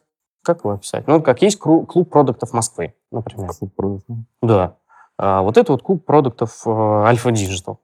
[0.44, 1.08] как его описать?
[1.08, 3.50] Ну, как есть клуб продуктов Москвы, например.
[4.42, 4.76] Да.
[5.18, 7.80] А вот это вот клуб продуктов э, Альфа Digital.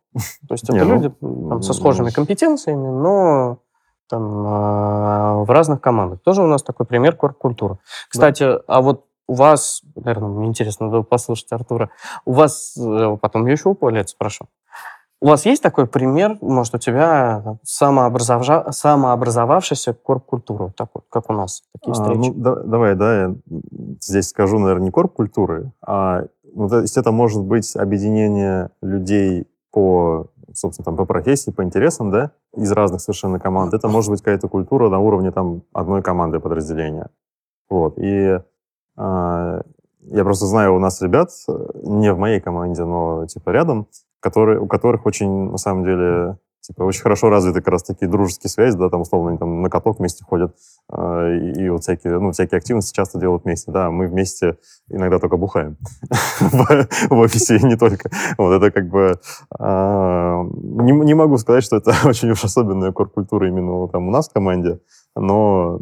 [0.47, 3.59] То есть это ну, люди там, со схожими компетенциями, но
[4.09, 6.21] там, э, в разных командах.
[6.21, 7.77] Тоже у нас такой пример корп-культуры.
[8.09, 11.89] Кстати, а вот у вас, наверное, мне интересно было послушать Артура,
[12.25, 14.47] у вас, э, потом я еще у Поля это спрошу,
[15.19, 21.29] у вас есть такой пример, может, у тебя самообразовжа- самообразовавшаяся корп-культура, вот так вот, как
[21.29, 22.29] у нас, такие А, встречи?
[22.29, 23.35] ну, да- давай, да, я
[24.01, 30.27] здесь скажу, наверное, не корп-культуры, а ну, то есть это может быть объединение людей по,
[30.53, 33.73] собственно, там, по профессии, по интересам, да, из разных совершенно команд.
[33.73, 37.09] Это может быть какая-то культура на уровне там одной команды подразделения.
[37.69, 37.95] Вот.
[37.97, 38.39] И
[38.95, 39.61] а,
[40.01, 41.29] я просто знаю, у нас ребят,
[41.83, 43.87] не в моей команде, но типа рядом,
[44.27, 48.49] которые, у которых очень, на самом деле, типа, очень хорошо развиты как раз такие дружеские
[48.49, 50.53] связи, да, там, условно, они там на каток вместе ходят,
[50.91, 54.57] э, и, и вот всякие, ну, всякие активности часто делают вместе, да, мы вместе
[54.89, 55.77] иногда только бухаем
[56.41, 58.09] в офисе, не только.
[58.37, 59.19] Вот это как бы...
[59.57, 64.33] а, Не могу сказать, что это очень уж особенная корпкультура именно там у нас в
[64.33, 64.81] команде,
[65.15, 65.79] но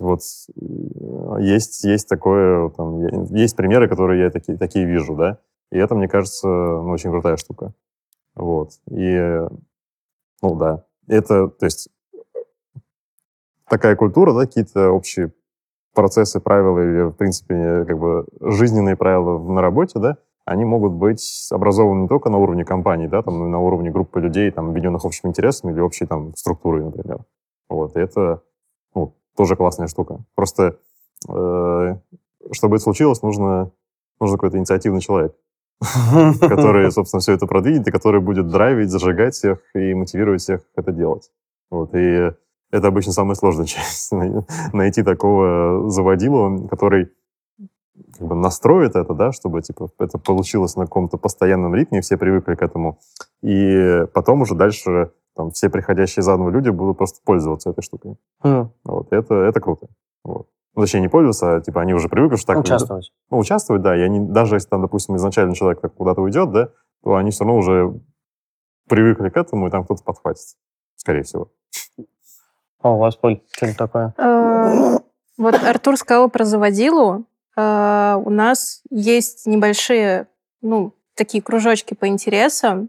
[0.00, 0.20] вот
[0.56, 3.04] э, есть, есть такое, там,
[3.34, 5.38] есть примеры, которые я такие, такие вижу, да,
[5.70, 7.72] и это, мне кажется, ну, очень крутая штука.
[8.34, 8.72] Вот.
[8.90, 9.40] И,
[10.42, 11.88] ну да, это, то есть,
[13.68, 15.32] такая культура, да, какие-то общие
[15.94, 21.48] процессы, правила или, в принципе, как бы жизненные правила на работе, да, они могут быть
[21.52, 24.70] образованы не только на уровне компании, да, там, но и на уровне группы людей, там,
[24.70, 27.24] объединенных общими интересами или общей, там, структурой, например.
[27.68, 28.42] Вот, и это,
[28.94, 30.24] ну, тоже классная штука.
[30.34, 30.78] Просто,
[31.28, 31.96] э,
[32.52, 33.70] чтобы это случилось, нужно,
[34.18, 35.36] нужно какой-то инициативный человек,
[36.40, 40.92] который, собственно, все это продвинет, и который будет драйвить, зажигать всех и мотивировать всех это
[40.92, 41.30] делать.
[41.70, 42.32] Вот, и
[42.70, 44.12] это обычно самая сложная часть.
[44.12, 47.10] най- Найти такого заводилу, который
[48.18, 52.54] как бы настроит это, да, чтобы типа это получилось на каком-то постоянном ритме, все привыкли
[52.54, 52.98] к этому.
[53.42, 58.16] И потом уже дальше там, все приходящие заново люди будут просто пользоваться этой штукой.
[58.42, 59.86] М, Вот, это, это круто.
[60.24, 60.46] Вот.
[60.80, 62.60] Ну, точнее, не пользоваться, а типа они уже привыкли, что так...
[62.60, 63.12] Участвовать.
[63.28, 66.70] Ну, участвовать, да, и они, даже если там, допустим, изначально человек так куда-то уйдет, да,
[67.04, 68.00] то они все равно уже
[68.88, 70.56] привыкли к этому, и там кто-то подхватит,
[70.96, 71.50] скорее всего.
[72.80, 74.14] А у вас, Поль, что-то такое?
[74.16, 74.96] Э,
[75.36, 77.26] Вот Артур сказал про заводилу.
[77.58, 80.28] Э, У нас есть небольшие,
[80.62, 82.88] ну, такие кружочки по интересам.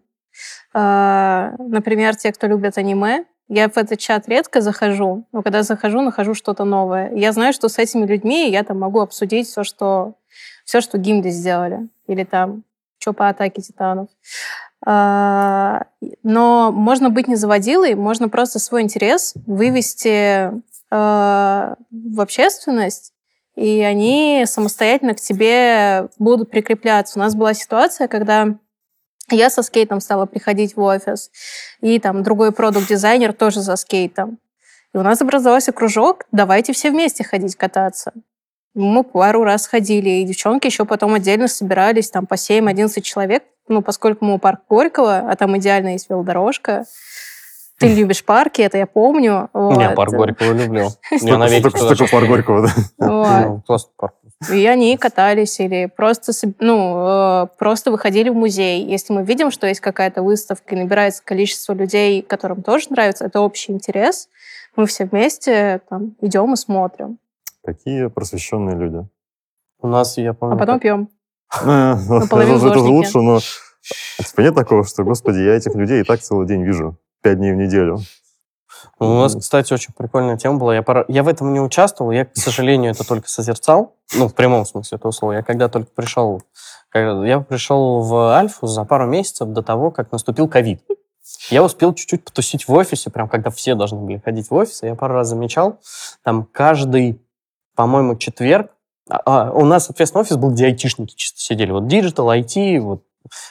[0.73, 3.25] Э, Например, те, кто любит аниме.
[3.47, 7.11] Я в этот чат редко захожу, но когда захожу, нахожу что-то новое.
[7.13, 10.15] Я знаю, что с этими людьми я там могу обсудить все, что,
[10.63, 11.89] все, что Гимли сделали.
[12.07, 12.63] Или там,
[12.97, 14.07] что по атаке титанов.
[14.85, 15.85] А,
[16.23, 20.51] Но можно быть не заводилой, можно просто свой интерес вывести э,
[20.89, 23.13] в общественность,
[23.55, 27.19] и они самостоятельно к тебе будут прикрепляться.
[27.19, 28.55] У нас была ситуация, когда
[29.31, 31.29] я со скейтом стала приходить в офис,
[31.81, 34.39] и там другой продукт-дизайнер тоже за скейтом.
[34.93, 38.11] И у нас образовался кружок, давайте все вместе ходить кататься.
[38.73, 43.81] Мы пару раз ходили, и девчонки еще потом отдельно собирались, там по 7-11 человек, ну,
[43.81, 46.85] поскольку мы у парк Горького, а там идеально есть велодорожка.
[47.79, 49.49] Ты любишь парки, это я помню.
[49.53, 49.95] Не, вот.
[49.95, 50.89] парк Горького люблю.
[51.11, 53.07] Я Столько- на ветер столько- туда столько пар Горького, да.
[53.07, 53.45] Вот.
[53.47, 54.13] Ну, классный парк.
[54.49, 58.83] И они катались или просто, ну, э, просто выходили в музей.
[58.83, 63.41] Если мы видим, что есть какая-то выставка и набирается количество людей, которым тоже нравится, это
[63.41, 64.29] общий интерес,
[64.75, 67.19] мы все вместе там идем и смотрим.
[67.63, 69.07] Какие просвещенные люди.
[69.79, 70.55] У нас, я помню...
[70.55, 71.09] А потом как- пьем.
[71.65, 73.39] Ну, Это лучше, но
[74.25, 76.97] типа нет такого, что, господи, я этих людей и так целый день вижу.
[77.21, 77.99] Пять дней в неделю.
[78.99, 80.75] У нас, кстати, очень прикольная тема была.
[80.75, 83.95] Я, пора- я в этом не участвовал, я, к сожалению, это только созерцал.
[84.15, 85.33] Ну, в прямом смысле этого слова.
[85.33, 86.41] Я когда только пришел...
[86.89, 90.81] когда- Я пришел в Альфу за пару месяцев до того, как наступил ковид.
[91.49, 94.83] Я успел чуть-чуть потусить в офисе, прям когда все должны были ходить в офис.
[94.83, 95.79] Я пару раз замечал,
[96.23, 97.21] там каждый,
[97.75, 98.71] по-моему, четверг...
[99.09, 101.71] а, а, у нас, соответственно, офис был, где айтишники чисто сидели.
[101.71, 103.03] Вот digital, IT, вот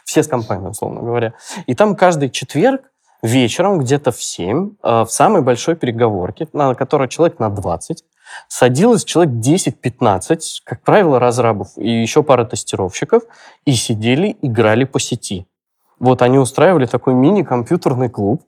[0.04, 1.34] все с компанией, условно говоря.
[1.66, 2.82] И там каждый четверг
[3.22, 8.04] вечером где-то в 7 э, в самой большой переговорке, на которой человек на 20,
[8.48, 13.22] садилось человек 10-15, как правило, разрабов и еще пара тестировщиков,
[13.64, 15.46] и сидели, играли по сети.
[15.98, 18.42] Вот они устраивали такой мини-компьютерный клуб.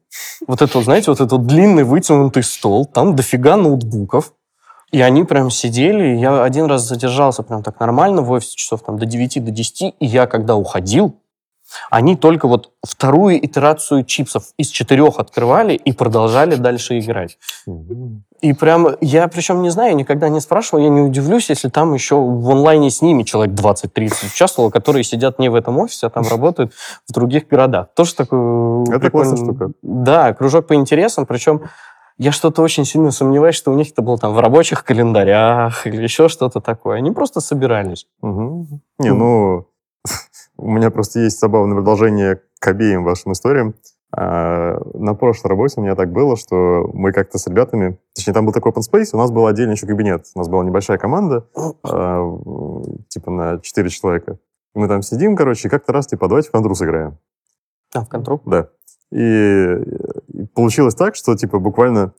[0.46, 4.32] Вот это, знаете, вот этот длинный вытянутый стол, там дофига ноутбуков.
[4.90, 8.98] И они прям сидели, я один раз задержался прям так нормально в офисе часов там
[8.98, 11.16] до 9, до 10, и я когда уходил,
[11.90, 17.38] они только вот вторую итерацию чипсов из четырех открывали и продолжали дальше играть.
[18.40, 22.16] И прям, я причем не знаю, никогда не спрашивал, я не удивлюсь, если там еще
[22.16, 26.24] в онлайне с ними человек 20-30 участвовал, которые сидят не в этом офисе, а там
[26.30, 26.72] работают
[27.08, 27.88] в других городах.
[27.94, 28.84] Тоже такой...
[28.88, 29.70] Это классная штука.
[29.82, 31.62] Да, кружок по интересам, причем
[32.18, 36.02] я что-то очень сильно сомневаюсь, что у них это было там в рабочих календарях или
[36.02, 36.98] еще что-то такое.
[36.98, 38.06] Они просто собирались.
[38.20, 38.66] Угу.
[38.98, 39.66] Не, ну,
[40.62, 43.74] у меня просто есть забавное продолжение к обеим вашим историям.
[44.14, 48.46] А, на прошлой работе у меня так было, что мы как-то с ребятами, точнее, там
[48.46, 50.26] был такой open space, у нас был отдельный еще кабинет.
[50.34, 51.48] У нас была небольшая команда,
[51.82, 52.22] а,
[53.08, 54.38] типа на 4 человека.
[54.74, 57.18] Мы там сидим, короче, и как-то раз, типа, давайте в контру сыграем.
[57.94, 58.40] А, в контру?
[58.46, 58.68] Да.
[59.10, 59.76] И,
[60.28, 62.14] и получилось так, что, типа, буквально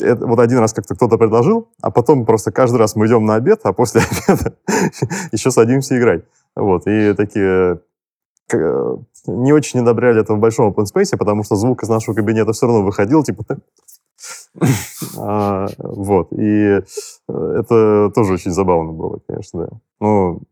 [0.00, 3.34] это, вот один раз как-то кто-то предложил, а потом просто каждый раз мы идем на
[3.36, 4.56] обед, а после обеда
[5.32, 6.24] еще садимся играть.
[6.56, 7.80] Вот, и такие
[8.52, 8.96] э,
[9.26, 12.66] не очень одобряли это в большом open space, потому что звук из нашего кабинета все
[12.66, 13.44] равно выходил, типа...
[15.18, 16.80] а, вот, и э,
[17.28, 19.78] это тоже очень забавно было, конечно, да.
[20.00, 20.42] Ну,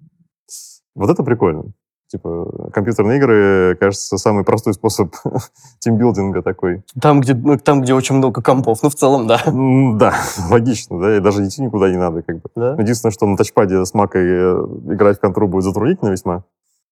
[0.94, 1.72] вот это прикольно.
[2.12, 5.14] Типа, компьютерные игры, кажется, самый простой способ
[5.78, 6.82] тимбилдинга такой.
[7.00, 9.40] Там где, ну, там, где очень много компов, ну, в целом, да.
[9.46, 10.14] Да,
[10.50, 12.50] логично, да, и даже идти никуда не надо, как бы.
[12.54, 12.76] Да?
[12.78, 16.44] Единственное, что на тачпаде с макой э, играть в контру будет затруднительно весьма.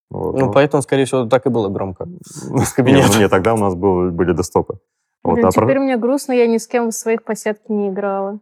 [0.09, 0.53] Вот, ну, но...
[0.53, 2.05] поэтому, скорее всего, так и было громко.
[2.55, 3.09] Из кабинета.
[3.09, 4.79] Нет, нет, тогда у нас был, были десктопы.
[5.23, 5.81] Вот, Блин, а теперь про...
[5.81, 7.35] мне грустно, я ни с кем в своих по
[7.69, 8.41] не играла.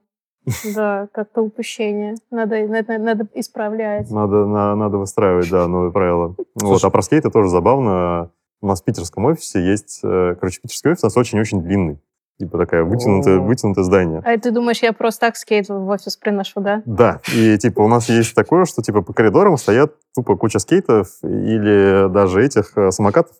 [0.75, 2.15] Да, как-то упущение.
[2.31, 4.11] Надо, надо, надо исправлять.
[4.11, 6.35] Надо, на, надо выстраивать, да, новые правила.
[6.57, 8.31] Вот, а про скейты тоже забавно.
[8.61, 10.01] У нас в питерском офисе есть...
[10.03, 12.01] Э, короче, питерский офис у нас очень-очень длинный.
[12.39, 14.23] Типа такая вытянутое, вытянутое здание.
[14.25, 16.83] А ты думаешь, я просто так скейт в офис приношу, да?
[16.87, 17.21] Да.
[17.35, 22.09] И типа у нас есть такое, что типа по коридорам стоят тупо куча скейтов или
[22.13, 23.37] даже этих э, самокатов.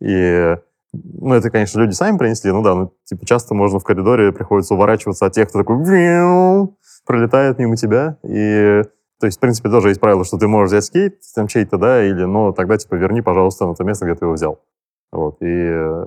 [0.00, 0.56] И
[0.92, 4.74] ну, это, конечно, люди сами принесли, ну да, ну, типа, часто можно в коридоре, приходится
[4.74, 5.76] уворачиваться от тех, кто такой
[7.06, 8.82] пролетает мимо тебя, и,
[9.20, 12.04] то есть, в принципе, тоже есть правило, что ты можешь взять скейт, там, чей-то, да,
[12.04, 14.60] или, но тогда, типа, верни, пожалуйста, на то место, где ты его взял.
[15.12, 16.06] Вот, и э,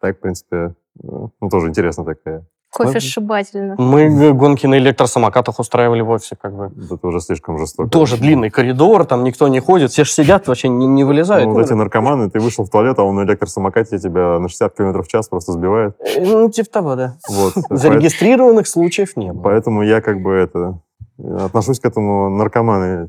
[0.00, 3.76] так, в принципе, ну, тоже интересно такая Кофе сшибательно.
[3.78, 6.72] Мы гонки на электросамокатах устраивали в офисе, как бы.
[6.90, 7.88] Это уже слишком жестоко.
[7.88, 11.46] Тоже длинный коридор, там никто не ходит, все же сидят, вообще не, не вылезают.
[11.46, 14.76] Ну, вот эти наркоманы, ты вышел в туалет, а он на электросамокате тебя на 60
[14.76, 15.94] км в час просто сбивает.
[16.00, 17.16] Э, ну, типа того, да.
[17.28, 17.54] Вот.
[17.70, 19.42] Зарегистрированных случаев не было.
[19.42, 20.80] Поэтому я как бы это
[21.18, 23.08] отношусь к этому наркоманы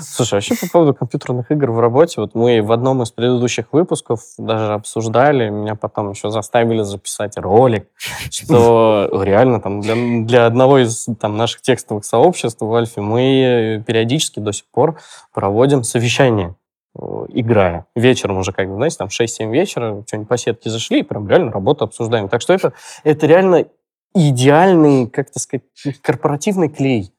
[0.00, 4.20] Слушай, вообще по поводу компьютерных игр в работе, вот мы в одном из предыдущих выпусков
[4.38, 7.88] даже обсуждали, меня потом еще заставили записать ролик,
[8.30, 14.40] что реально там для, для одного из там, наших текстовых сообществ в Альфе мы периодически
[14.40, 14.98] до сих пор
[15.32, 16.54] проводим совещание
[16.98, 17.86] э, играя.
[17.94, 21.52] Вечером уже, как бы, знаете, там 6-7 вечера, что-нибудь по сетке зашли, и прям реально
[21.52, 22.28] работу обсуждаем.
[22.28, 22.72] Так что это,
[23.04, 23.66] это реально
[24.14, 25.64] идеальный, как то сказать,
[26.02, 27.12] корпоративный клей.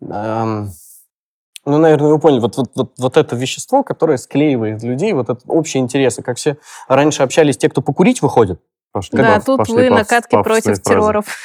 [0.00, 0.70] Эм,
[1.64, 5.40] ну, наверное, вы поняли, вот, вот, вот, вот это вещество, которое склеивает людей, вот это
[5.46, 6.56] общие интересы, как все
[6.88, 8.60] раньше общались те, кто покурить выходит.
[8.92, 11.44] Пошли, да, тут пошли вы паф, накатки против терроров.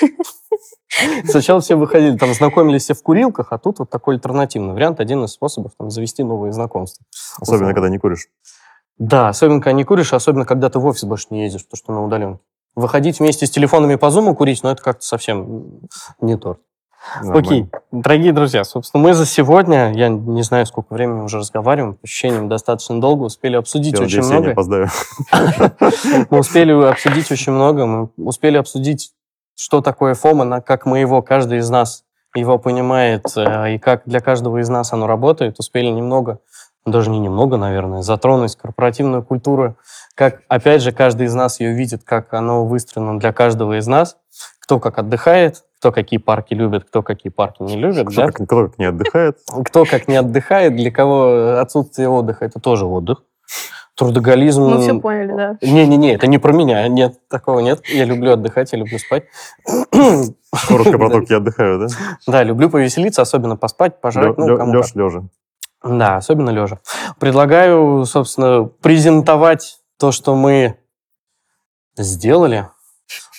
[1.25, 5.23] Сначала все выходили, там знакомились все в курилках, а тут вот такой альтернативный вариант, один
[5.25, 7.05] из способов там завести новые знакомства.
[7.41, 8.27] Особенно, когда не куришь.
[8.97, 11.91] Да, особенно, когда не куришь, особенно, когда ты в офис больше не ездишь, потому что
[11.91, 12.41] на удаленке.
[12.75, 15.81] Выходить вместе с телефонами по зуму курить, но это как-то совсем
[16.21, 16.59] не торт.
[17.15, 17.39] Нормально.
[17.39, 21.99] Окей, дорогие друзья, собственно, мы за сегодня, я не знаю, сколько времени уже разговариваем, по
[22.03, 24.45] ощущениям достаточно долго, успели обсудить я очень много.
[24.45, 24.87] Я опоздаю.
[26.29, 29.11] Мы успели обсудить очень много, мы успели обсудить,
[29.55, 32.03] что такое ФОМа, как мы его, каждый из нас
[32.35, 36.39] его понимает, э, и как для каждого из нас оно работает, успели немного,
[36.85, 39.77] даже не немного, наверное, затронуть корпоративную культуру,
[40.15, 44.17] как, опять же, каждый из нас ее видит, как оно выстроено для каждого из нас,
[44.63, 48.07] кто как отдыхает, кто какие парки любит, кто какие парки не любит.
[48.07, 48.27] Кто, да?
[48.31, 49.37] как, кто как не отдыхает.
[49.65, 53.23] Кто как не отдыхает, для кого отсутствие отдыха– это тоже отдых.
[53.95, 54.63] Трудоголизм...
[54.63, 55.57] Мы все поняли, да.
[55.61, 56.87] Не-не-не, это не про меня.
[56.87, 57.81] Нет, такого нет.
[57.89, 59.25] Я люблю отдыхать, я люблю спать.
[60.67, 61.87] Коротко про то, как я отдыхаю, да?
[62.27, 64.37] Да, люблю повеселиться, особенно поспать, пожрать.
[64.37, 65.23] Ну, Леш лежа.
[65.83, 66.79] Да, особенно лежа.
[67.19, 70.77] Предлагаю, собственно, презентовать то, что мы
[71.97, 72.69] Сделали.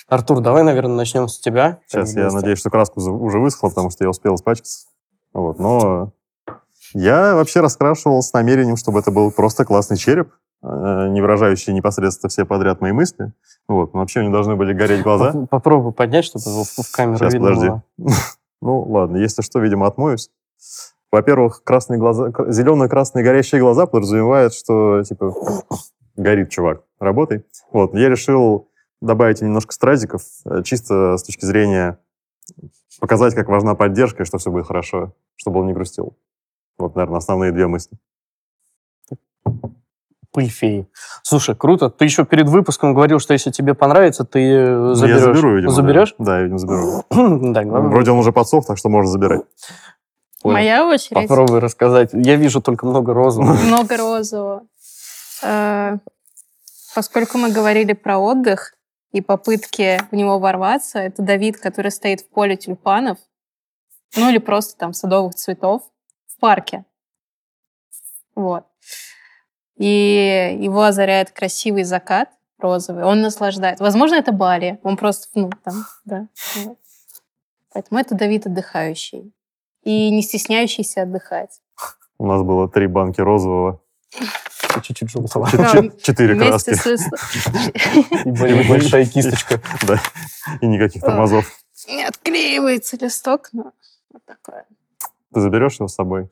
[0.07, 1.79] Артур, давай, наверное, начнем с тебя.
[1.87, 4.87] Сейчас я надеюсь, что краску уже высохла, потому что я успел испачкаться.
[5.33, 6.11] Вот, но
[6.93, 10.31] я вообще раскрашивал с намерением, чтобы это был просто классный череп,
[10.63, 13.33] э, не выражающий непосредственно все подряд мои мысли.
[13.67, 15.31] Вот, но вообще у него должны были гореть глаза.
[15.31, 17.69] Поп- Попробуй поднять, чтобы в камеру Сейчас, видно подожди.
[17.69, 17.81] было.
[18.61, 20.31] Ну, ладно, если что, видимо, отмоюсь.
[21.11, 25.33] Во-первых, красные глаза, зеленые-красные горящие глаза подразумевают, что, типа,
[26.15, 27.43] горит чувак, работай.
[27.71, 28.69] Вот, я решил
[29.01, 31.99] добавить немножко стразиков, э, чисто с точки зрения
[32.99, 36.17] показать, как важна поддержка и что все будет хорошо, чтобы он не грустил.
[36.77, 37.97] Вот, наверное, основные две мысли.
[40.31, 40.87] Пыль феи.
[41.23, 41.89] Слушай, круто.
[41.89, 45.19] Ты еще перед выпуском говорил, что если тебе понравится, ты э, Ну, заберешь.
[45.19, 45.69] Я заберу, видимо.
[45.69, 45.75] да.
[45.75, 46.15] Заберешь?
[46.17, 47.03] Да, я, видимо, заберу.
[47.53, 47.89] Да, главное.
[47.89, 49.43] Вроде он уже подсох, так что можно забирать.
[50.41, 50.53] Понял.
[50.55, 51.13] Моя очередь.
[51.13, 52.09] Попробуй рассказать.
[52.11, 53.53] Я вижу только много розового.
[53.53, 54.63] Много розового.
[55.41, 55.97] Э,
[56.93, 58.74] Поскольку мы говорили про отдых
[59.15, 63.17] и попытки в него ворваться, это Давид, который стоит в поле тюльпанов,
[64.17, 65.83] ну или просто там садовых цветов
[66.27, 66.83] в парке.
[68.35, 68.65] Вот.
[69.77, 73.05] И его озаряет красивый закат розовый.
[73.05, 73.79] Он наслаждает.
[73.79, 74.79] Возможно, это Бали.
[74.83, 76.27] Он просто, ну, там, да.
[76.65, 76.77] вот.
[77.73, 79.33] Поэтому это Давид отдыхающий.
[79.83, 81.61] И не стесняющийся отдыхать.
[82.17, 83.81] У нас было три банки розового,
[84.83, 85.49] Чуть-чуть желтого.
[86.01, 86.71] четыре краски.
[88.25, 89.61] И большая кисточка.
[89.87, 90.01] да,
[90.61, 91.45] и никаких тормозов.
[91.87, 93.71] Не отклеивается листок, но
[94.11, 94.65] вот такое.
[95.33, 96.29] Ты заберешь его с собой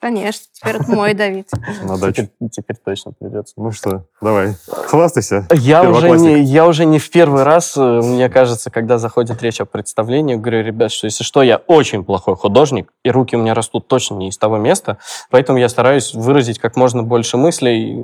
[0.00, 1.48] Конечно, теперь это мой Давид.
[1.82, 2.28] на дачу?
[2.38, 3.54] Теперь, теперь точно придется.
[3.56, 5.48] Ну что, давай, хвастайся.
[5.52, 9.60] Я уже, не, я уже не в первый раз, э, мне кажется, когда заходит речь
[9.60, 13.54] о представлении, говорю, ребят, что если что, я очень плохой художник, и руки у меня
[13.54, 14.98] растут точно не из того места,
[15.30, 18.00] поэтому я стараюсь выразить как можно больше мыслей э,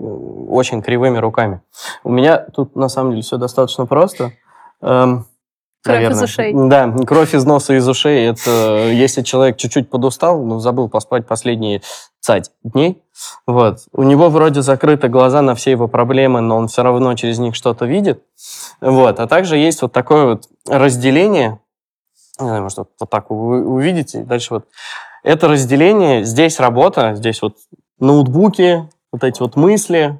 [0.48, 1.60] очень кривыми руками.
[2.02, 4.32] У меня тут, на самом деле, все достаточно просто.
[4.82, 5.26] Эм,
[5.84, 6.24] Кровь из наверное.
[6.24, 6.52] ушей.
[6.54, 8.26] Да, кровь из носа и из ушей.
[8.26, 11.82] Это если человек чуть-чуть подустал, ну, забыл поспать последние
[12.20, 13.02] цать дней,
[13.46, 13.80] вот.
[13.92, 17.54] У него вроде закрыты глаза на все его проблемы, но он все равно через них
[17.54, 18.22] что-то видит.
[18.80, 19.20] Вот.
[19.20, 21.60] А также есть вот такое вот разделение.
[22.40, 24.20] Не знаю, может, вот, так вы увидите.
[24.24, 24.66] Дальше вот.
[25.22, 26.24] Это разделение.
[26.24, 27.56] Здесь работа, здесь вот
[28.00, 30.18] ноутбуки, вот эти вот мысли.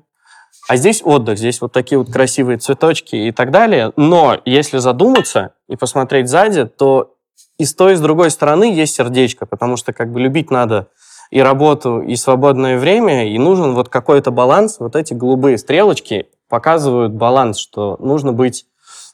[0.69, 3.93] А здесь отдых, здесь вот такие вот красивые цветочки и так далее.
[3.97, 7.15] Но если задуматься и посмотреть сзади, то
[7.59, 10.89] и с той, и с другой стороны есть сердечко, потому что как бы любить надо
[11.31, 14.79] и работу, и свободное время, и нужен вот какой-то баланс.
[14.79, 18.67] Вот эти голубые стрелочки показывают баланс, что нужно быть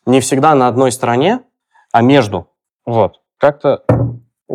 [0.06, 1.40] не всегда на одной стороне,
[1.92, 2.48] а между.
[2.86, 3.20] Вот.
[3.38, 3.84] Как-то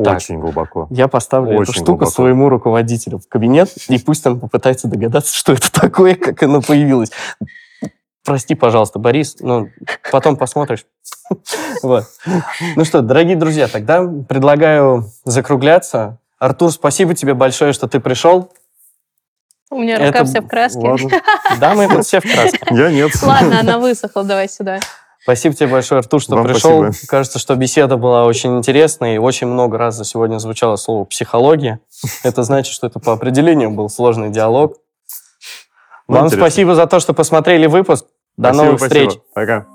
[0.03, 0.17] Так.
[0.17, 0.87] Очень глубоко.
[0.89, 2.11] я поставлю эту Очень штуку глубоко.
[2.11, 7.11] своему руководителю в кабинет, и пусть он попытается догадаться, что это такое, как оно появилось.
[8.25, 9.69] Прости, пожалуйста, Борис, ну,
[10.11, 10.85] потом посмотришь.
[11.81, 12.05] Вот.
[12.75, 16.19] Ну что, дорогие друзья, тогда предлагаю закругляться.
[16.39, 18.51] Артур, спасибо тебе большое, что ты пришел.
[19.71, 20.79] У меня рука Это- вся в краске.
[20.79, 21.09] Ладно.
[21.59, 22.59] Да, мы тут все в краске.
[22.71, 23.11] Я нет.
[23.23, 24.79] Ладно, она высохла, давай сюда.
[25.25, 26.83] Спасибо тебе большое, Артур, что Вам пришел.
[26.83, 27.09] спасибо.
[27.09, 31.79] Кажется, что беседа была очень интересной, и очень много раз за сегодня звучало слово «психология».
[32.23, 34.77] Это значит, что это по определению был сложный диалог.
[36.07, 36.45] Ну, Вам интересно.
[36.47, 38.05] спасибо за то, что посмотрели выпуск.
[38.37, 39.09] До Спасибо, новых спасибо.
[39.09, 39.21] встреч.
[39.33, 39.65] Пока.